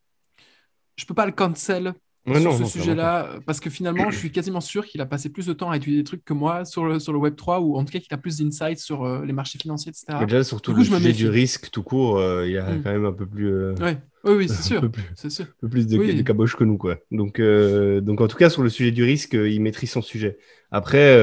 [0.96, 1.94] je peux pas le cancel
[2.34, 5.52] sur ce sujet-là, parce que finalement, je suis quasiment sûr qu'il a passé plus de
[5.52, 7.84] temps à étudier des trucs que moi sur le, sur le Web 3, ou en
[7.84, 10.18] tout cas qu'il a plus d'insights sur euh, les marchés financiers, etc.
[10.20, 12.82] Mais déjà, surtout le sujet du risque tout court, euh, il y a mm.
[12.82, 13.72] quand même un peu plus...
[13.80, 13.92] Oui,
[14.24, 14.78] oui, c'est sûr.
[14.78, 16.96] Un peu plus de, de, caboche que nous, quoi.
[17.10, 20.38] Donc, donc, en tout cas, sur le sujet du risque, il maîtrise son sujet.
[20.70, 21.16] Après,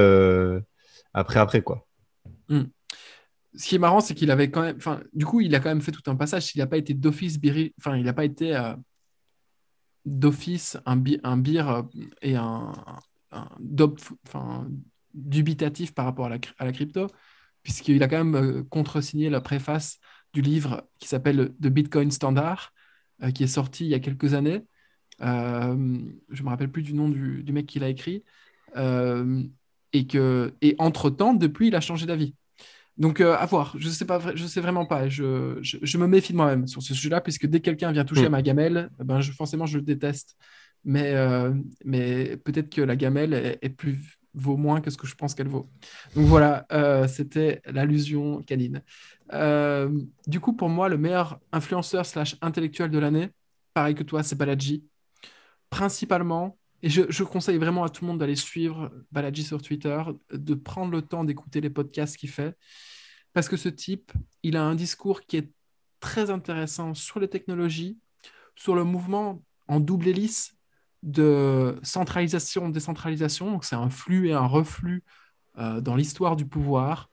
[1.13, 1.85] après, après, quoi.
[2.49, 2.63] Mm
[3.55, 4.75] ce qui est marrant, c'est qu'il avait quand même.
[4.77, 6.55] Enfin, du coup, il a quand même fait tout un passage.
[6.55, 7.39] Il n'a pas été d'office
[7.79, 8.73] Enfin, il n'a pas été euh,
[10.05, 11.81] d'office un, un bir euh,
[12.21, 12.73] et un,
[15.13, 17.07] dubitatif par rapport à la, à la crypto,
[17.63, 19.99] puisqu'il a quand même euh, contresigné la préface
[20.33, 22.73] du livre qui s'appelle The Bitcoin Standard,
[23.35, 24.63] qui est sorti il y a quelques années.
[25.19, 28.23] je ne me rappelle plus du nom du, du mec qui l'a écrit.
[28.75, 32.35] et que et entre temps, depuis, il a changé d'avis.
[32.97, 33.75] Donc, euh, à voir.
[33.77, 35.09] Je sais pas, je sais vraiment pas.
[35.09, 38.25] Je, je, me méfie de moi-même sur ce sujet-là, puisque dès que quelqu'un vient toucher
[38.25, 38.31] à mm.
[38.31, 40.35] ma gamelle, eh ben, je, forcément, je le déteste.
[40.85, 41.53] Mais, euh,
[41.85, 45.47] mais peut-être que la gamelle est, plus vaut moins que ce que je pense qu'elle
[45.47, 45.69] vaut.
[46.15, 48.81] Donc voilà, euh, c'était l'allusion canine.
[50.27, 53.29] du coup, pour moi, le meilleur influenceur slash intellectuel de l'année,
[53.73, 54.83] pareil que toi, c'est Balaji.
[55.69, 60.03] Principalement, et je, conseille vraiment à tout le monde d'aller suivre Balaji sur Twitter,
[60.33, 62.57] de prendre le temps d'écouter les podcasts qu'il fait,
[63.31, 64.11] parce que ce type,
[64.43, 65.49] il a un discours qui est
[66.01, 67.97] très intéressant sur les technologies,
[68.57, 70.57] sur le mouvement en double hélice
[71.03, 73.49] de centralisation, décentralisation.
[73.49, 75.05] Donc c'est un flux et un reflux
[75.57, 77.09] euh, dans l'histoire du pouvoir,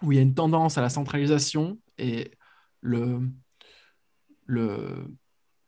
[0.00, 2.30] où il y a une tendance à la centralisation et
[2.80, 3.20] le,
[4.46, 5.10] le,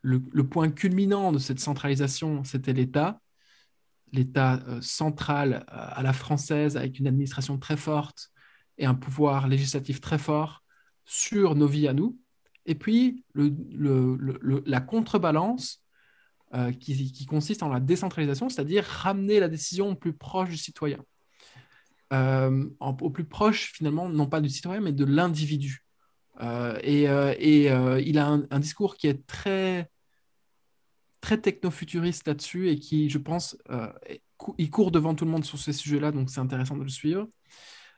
[0.01, 3.21] le point culminant de cette centralisation, c'était l'État
[4.13, 8.31] l'État euh, central euh, à la française avec une administration très forte
[8.77, 10.63] et un pouvoir législatif très fort
[11.05, 12.17] sur nos vies à nous.
[12.65, 15.81] Et puis la contrebalance
[16.53, 20.99] euh, qui, consiste en la décentralisation, c'est-à-dire ramener la décision plus proche du citoyen.
[22.11, 25.85] au plus proche, finalement, non pas du citoyen, mais de l'individu.
[26.83, 29.89] et, il a un, discours qui est très
[31.27, 33.91] très techno-futuriste là-dessus et qui, je pense, euh,
[34.57, 37.27] il court devant tout le monde sur ces sujets-là, donc c'est intéressant de le suivre.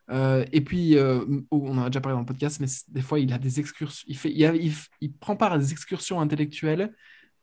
[0.09, 3.19] Euh, et puis, euh, on en a déjà parlé dans le podcast, mais des fois,
[3.19, 6.91] il a des excursions, il, fait, il, il, prend part à des excursions intellectuelles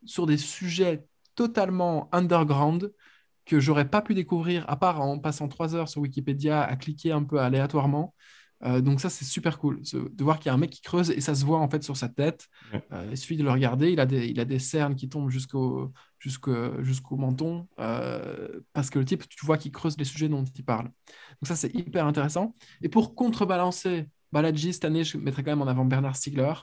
[0.03, 2.91] sur des sujets totalement underground
[3.45, 7.13] que j'aurais pas pu découvrir à part en passant trois heures sur Wikipédia à cliquer
[7.13, 8.13] un peu aléatoirement.
[8.63, 11.11] Euh, donc ça, c'est super cool de voir qu'il y a un mec qui creuse
[11.11, 12.47] et ça se voit en fait sur sa tête.
[12.91, 15.29] Euh, il suffit de le regarder, il a des, il a des cernes qui tombent
[15.29, 20.43] jusqu'au jusqu'au menton euh, parce que le type, tu vois qu'il creuse les sujets dont
[20.43, 20.85] il parle.
[20.85, 22.55] Donc ça, c'est hyper intéressant.
[22.81, 26.53] Et pour contrebalancer Baladji, cette année, je mettrai quand même en avant Bernard Stiegler,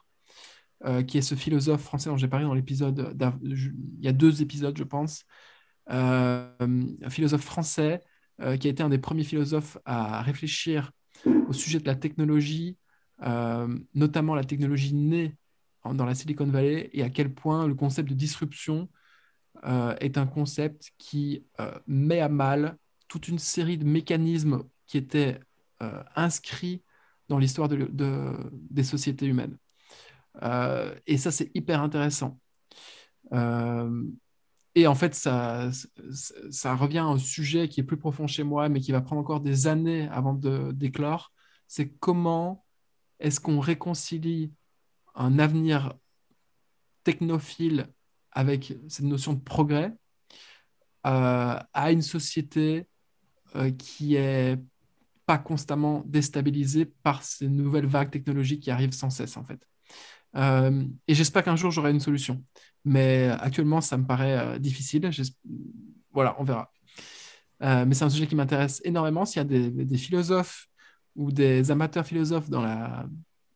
[1.07, 4.77] qui est ce philosophe français dont j'ai parlé dans l'épisode, il y a deux épisodes,
[4.77, 5.25] je pense.
[5.87, 8.03] un philosophe français
[8.39, 10.91] qui a été un des premiers philosophes à réfléchir
[11.27, 12.77] au sujet de la technologie,
[13.23, 15.37] euh, notamment la technologie née
[15.85, 18.89] dans la Silicon Valley, et à quel point le concept de disruption
[19.65, 24.99] euh, est un concept qui euh, met à mal toute une série de mécanismes qui
[24.99, 25.41] étaient
[26.17, 26.83] inscrits
[27.29, 27.87] dans l'histoire de,
[28.71, 29.59] des sociétés humaines.
[31.07, 32.41] et ça, c'est hyper intéressant.
[34.75, 35.71] Et en fait, ça,
[36.75, 39.41] revient à un sujet qui est plus profond chez moi, mais qui va prendre encore
[39.41, 41.33] des années avant de d'éclore.
[41.69, 42.65] C'est comment
[43.21, 44.53] est-ce qu'on réconcilie
[45.15, 45.95] un avenir
[47.05, 47.87] technophile
[48.33, 49.95] avec cette notion de progrès
[51.07, 52.89] euh, à une société
[53.57, 54.59] euh, qui est
[55.27, 59.67] pas constamment déstabilisée par ces nouvelles vagues technologiques qui arrivent sans cesse, en fait.
[60.37, 62.43] Euh, et j'espère qu'un jour j'aurai une solution.
[62.85, 65.11] Mais actuellement, ça me paraît euh, difficile.
[66.13, 66.71] Voilà, on verra.
[67.63, 69.25] Euh, mais c'est un sujet qui m'intéresse énormément.
[69.25, 70.69] S'il y a des, philosophes
[71.17, 73.07] ou des amateurs philosophes dans la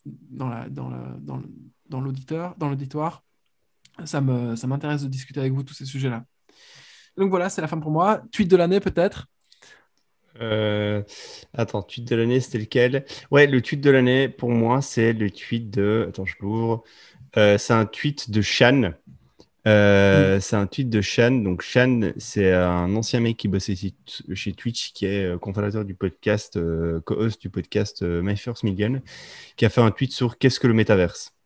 [0.06, 1.42] dans la dans dans
[1.88, 3.24] dans l'auditeur dans l'auditoire,
[4.04, 4.22] ça
[4.56, 6.24] ça m'intéresse de discuter avec vous tous ces sujets-là.
[7.16, 8.22] Donc voilà, c'est la fin pour moi.
[8.30, 9.26] Tweet de l'année peut-être.
[10.40, 11.02] Euh,
[11.54, 13.04] attends, tweet de l'année, c'était lequel?
[13.30, 16.06] Ouais, le tweet de l'année, pour moi, c'est le tweet de.
[16.08, 16.84] Attends, je l'ouvre.
[17.36, 18.92] Euh, c'est un tweet de Shan.
[19.66, 20.40] Euh, mm.
[20.40, 21.30] C'est un tweet de Shan.
[21.30, 26.58] Donc, Shan, c'est un ancien mec qui bossait chez Twitch, qui est cofondateur du podcast,
[27.04, 29.02] co-host du podcast My First Million,
[29.56, 31.37] qui a fait un tweet sur qu'est-ce que le métaverse?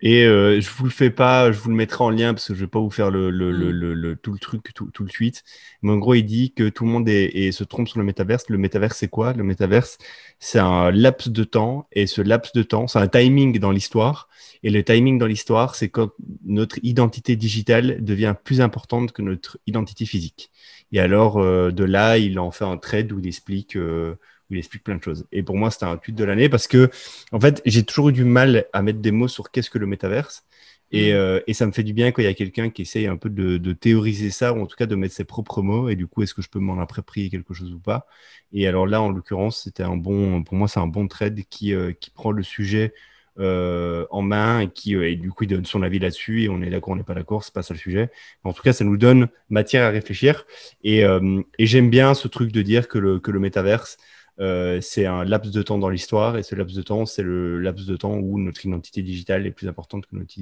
[0.00, 2.54] Et euh, je vous le fais pas, je vous le mettrai en lien parce que
[2.54, 3.92] je vais pas vous faire le, le, le, mm.
[3.92, 5.42] le tout le truc tout, tout, le suite.
[5.82, 8.04] Mais en gros, il dit que tout le monde est, et se trompe sur le
[8.04, 8.44] métaverse.
[8.48, 9.32] Le métaverse, c'est quoi?
[9.32, 9.98] Le métaverse,
[10.38, 14.28] c'est un laps de temps et ce laps de temps, c'est un timing dans l'histoire.
[14.62, 16.10] Et le timing dans l'histoire, c'est quand
[16.44, 20.50] notre identité digitale devient plus importante que notre identité physique.
[20.92, 23.76] Et alors, euh, de là, il en fait un trade où il explique.
[23.76, 24.16] Euh,
[24.50, 25.26] où il explique plein de choses.
[25.32, 26.90] Et pour moi, c'était un tweet de l'année parce que,
[27.32, 29.86] en fait, j'ai toujours eu du mal à mettre des mots sur qu'est-ce que le
[29.86, 30.44] métaverse.
[30.90, 31.16] Et, mm.
[31.16, 33.16] euh, et, ça me fait du bien quand il y a quelqu'un qui essaye un
[33.16, 35.88] peu de, de, théoriser ça, ou en tout cas de mettre ses propres mots.
[35.88, 38.06] Et du coup, est-ce que je peux m'en approprier quelque chose ou pas?
[38.52, 41.74] Et alors là, en l'occurrence, c'était un bon, pour moi, c'est un bon trade qui,
[41.74, 42.94] euh, qui prend le sujet
[43.38, 46.44] euh, en main et qui, et du coup, il donne son avis là-dessus.
[46.44, 48.10] Et on est d'accord, on n'est pas d'accord, c'est pas ça le sujet.
[48.44, 50.46] en tout cas, ça nous donne matière à réfléchir.
[50.82, 53.98] Et, et j'aime bien ce truc de dire que le, que le métaverse,
[54.40, 57.58] euh, c'est un laps de temps dans l'histoire et ce laps de temps, c'est le
[57.58, 60.34] laps de temps où notre identité digitale est plus importante que notre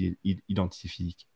[0.48, 1.28] identité physique.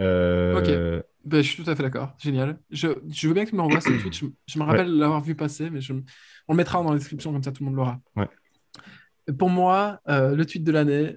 [0.00, 2.14] Euh, ok, ben, je suis tout à fait d'accord.
[2.18, 2.58] Génial.
[2.70, 4.14] Je, je, veux bien que tu me renvoies ce tweet.
[4.46, 7.42] Je, me rappelle l'avoir vu passer, mais je, on le mettra dans la description, comme
[7.42, 8.00] ça tout le monde l'aura.
[8.16, 8.28] Ouais.
[9.38, 11.16] Pour moi, euh, le tweet de l'année,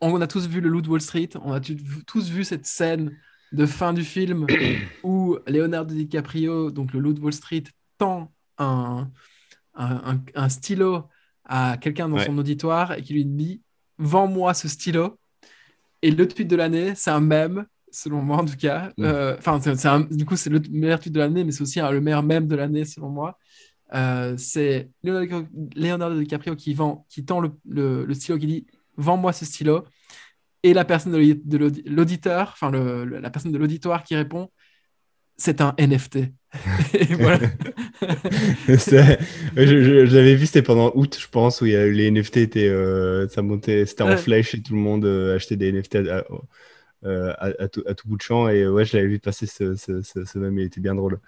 [0.00, 3.16] on a tous vu le Loot Wall Street, on a tous vu cette scène
[3.52, 4.46] de fin du film
[5.04, 7.64] où Leonardo DiCaprio, donc le Loot Wall Street,
[7.98, 9.10] tend un,
[9.74, 11.04] un, stylo
[11.44, 13.62] à quelqu'un dans son auditoire et qui lui dit
[13.98, 15.18] Vends-moi ce stylo.
[16.02, 18.92] Et le tweet de l'année, c'est un mème, selon moi en tout cas.
[18.98, 19.04] Mm.
[19.04, 19.58] Euh, enfin,
[20.10, 22.56] du coup, c'est le meilleur tweet de l'année, mais c'est aussi le meilleur mème de
[22.56, 23.38] l'année, selon moi.
[23.94, 29.44] Euh, c'est Leonardo DiCaprio qui, vend, qui tend le, le, stylo, qui dit Vends-moi ce
[29.44, 29.84] stylo.
[30.62, 34.50] Et la personne de l'auditeur, enfin la personne de l'auditoire qui répond
[35.36, 36.18] C'est un NFT.
[37.18, 37.40] voilà.
[38.68, 43.86] je, l'avais vu, c'était pendant août, je pense, où les NFT étaient, euh, ça montait,
[43.86, 48.16] c'était en flèche et tout le monde euh, achetait des NFT euh, à, tout, bout
[48.16, 48.48] de champ.
[48.48, 51.18] Et ouais, je l'avais vu passer ce, ce, même, il était bien drôle.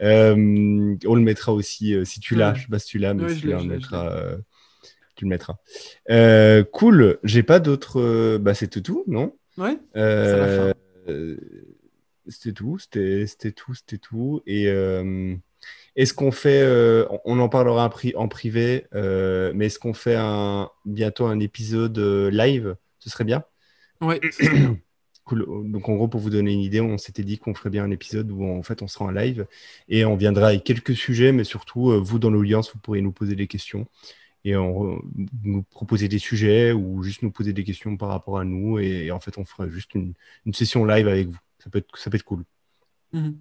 [0.00, 3.40] on le mettra aussi, si tu l'as, je sais pas si tu l'as, mais si
[3.40, 3.60] tu l'as,
[5.16, 5.56] tu le mettras.
[6.72, 8.38] cool, j'ai pas d'autres.
[8.38, 9.34] bah, c'était tout, non?
[9.56, 9.76] Ouais.
[12.28, 14.42] C'était tout, c'était tout, c'était tout.
[14.46, 15.34] Et euh,
[15.96, 20.70] est-ce qu'on fait, euh, on en parlera en privé, euh, mais est-ce qu'on fait un,
[20.84, 22.76] bientôt un épisode live?
[22.98, 23.44] Ce serait bien
[24.00, 24.16] Oui.
[25.24, 25.44] Cool.
[25.70, 27.90] Donc en gros, pour vous donner une idée, on s'était dit qu'on ferait bien un
[27.90, 29.46] épisode où en fait on sera en live
[29.86, 33.36] et on viendra avec quelques sujets, mais surtout vous dans l'audience, vous pourrez nous poser
[33.36, 33.86] des questions
[34.44, 35.02] et on,
[35.44, 39.10] nous proposer des sujets ou juste nous poser des questions par rapport à nous et,
[39.10, 40.14] en fait on fera juste une,
[40.46, 41.38] une, session live avec vous.
[41.68, 42.44] Ça peut être, ça peut être cool.
[43.12, 43.38] Mhm.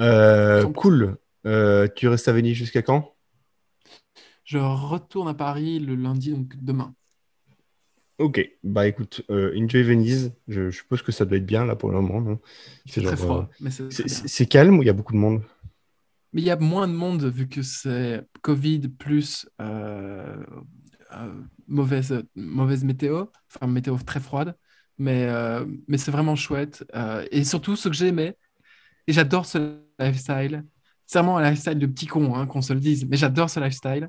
[0.00, 1.16] Euh, cool.
[1.46, 3.14] Euh, tu restes à Venise jusqu'à quand?
[4.42, 6.92] Je retourne à Paris le lundi, donc demain.
[8.18, 10.32] Ok, bah écoute, euh, enjoy Venise.
[10.48, 12.40] Je, suppose que ça doit être bien là pour le moment.
[12.86, 13.48] C'est très froid.
[13.68, 15.42] c'est calme ou il y a beaucoup de monde?
[16.32, 19.48] Mais il y a moins de monde vu que c'est Covid plus
[21.68, 24.56] mauvaise, mauvaise météo, enfin météo très froide.
[24.98, 26.84] Mais, euh, mais c'est vraiment chouette.
[26.94, 28.36] Euh, et surtout, ce que j'aimais,
[29.06, 30.64] et j'adore ce lifestyle,
[31.06, 33.60] c'est vraiment un lifestyle de petit con, hein, qu'on se le dise, mais j'adore ce
[33.60, 34.08] lifestyle.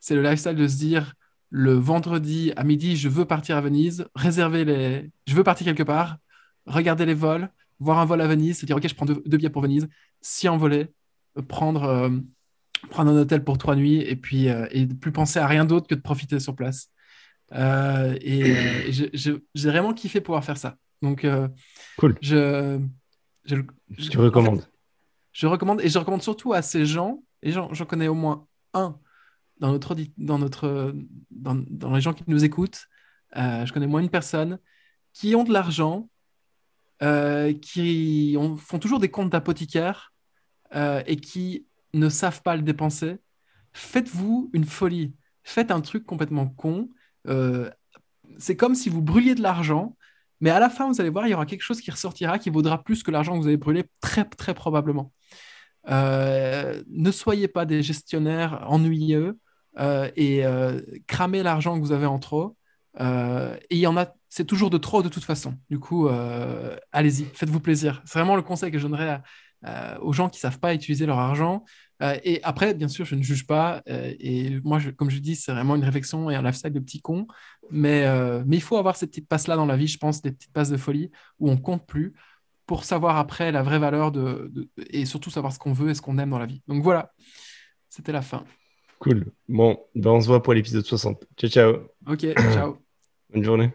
[0.00, 1.14] C'est le lifestyle de se dire
[1.50, 5.10] le vendredi à midi, je veux partir à Venise, réserver les.
[5.26, 6.18] Je veux partir quelque part,
[6.66, 9.50] regarder les vols, voir un vol à Venise, se dire ok, je prends deux, billets
[9.50, 9.88] pour Venise,
[10.20, 10.88] s'y envoler,
[11.48, 12.10] prendre, euh,
[12.90, 15.94] prendre un hôtel pour trois nuits et puis et plus penser à rien d'autre que
[15.94, 16.90] de profiter sur place.
[17.52, 20.76] Euh, et, euh, j'ai vraiment kiffé pouvoir faire ça.
[21.02, 21.48] Donc, euh,
[21.98, 22.16] cool.
[22.20, 22.80] Je,
[23.44, 23.56] je,
[24.10, 24.66] tu recommandes
[25.32, 28.98] Je recommande et je recommande surtout à ces gens, et j'en connais au moins un
[29.58, 30.94] dans, notre, dans, notre,
[31.30, 32.86] dans, dans les gens qui nous écoutent.
[33.34, 34.58] je connais moins une personne
[35.12, 36.08] qui ont de l'argent,
[37.00, 40.12] qui ont, font toujours des comptes d'apothicaire
[40.74, 43.18] et qui ne savent pas le dépenser.
[43.74, 45.14] Faites-vous une folie.
[45.42, 46.88] Faites un truc complètement con
[47.28, 47.70] euh,
[48.38, 49.96] c'est comme si vous brûliez de l'argent,
[50.40, 52.50] mais à la fin, vous allez voir, il y aura quelque chose qui ressortira qui
[52.50, 55.12] vaudra plus que l'argent que vous avez brûlé, très, très probablement.
[55.88, 59.38] Euh, ne soyez pas des gestionnaires ennuyeux
[59.78, 60.42] euh, et
[61.06, 62.56] cramez l'argent que vous avez en trop.
[62.98, 63.04] et
[63.70, 65.54] il y en a, c'est toujours de trop de toute façon.
[65.70, 66.08] Du coup,
[66.92, 68.02] allez-y, faites-vous plaisir.
[68.04, 69.22] C'est vraiment le conseil que je donnerais
[70.00, 71.64] aux gens qui ne savent pas utiliser leur argent.
[72.02, 73.82] Euh, et après, bien sûr, je ne juge pas.
[73.88, 77.00] Euh, et moi, comme je dis, c'est vraiment une réflexion et un lifestyle de petit
[77.00, 77.26] con.
[77.70, 80.32] Mais, euh, mais il faut avoir ces petites passes-là dans la vie, je pense, des
[80.32, 82.14] petites passes de folie où on compte plus
[82.66, 84.50] pour savoir après la vraie valeur de,
[84.90, 86.62] et surtout savoir ce qu'on veut et ce qu'on aime dans la vie.
[86.66, 87.12] Donc voilà,
[87.90, 88.44] c'était la fin.
[89.00, 89.26] Cool.
[89.48, 91.26] Bon, ben on se voit pour l'épisode 60.
[91.36, 91.76] Ciao, ciao.
[92.06, 92.20] Ok,
[92.54, 92.78] ciao.
[93.30, 93.74] Bonne journée.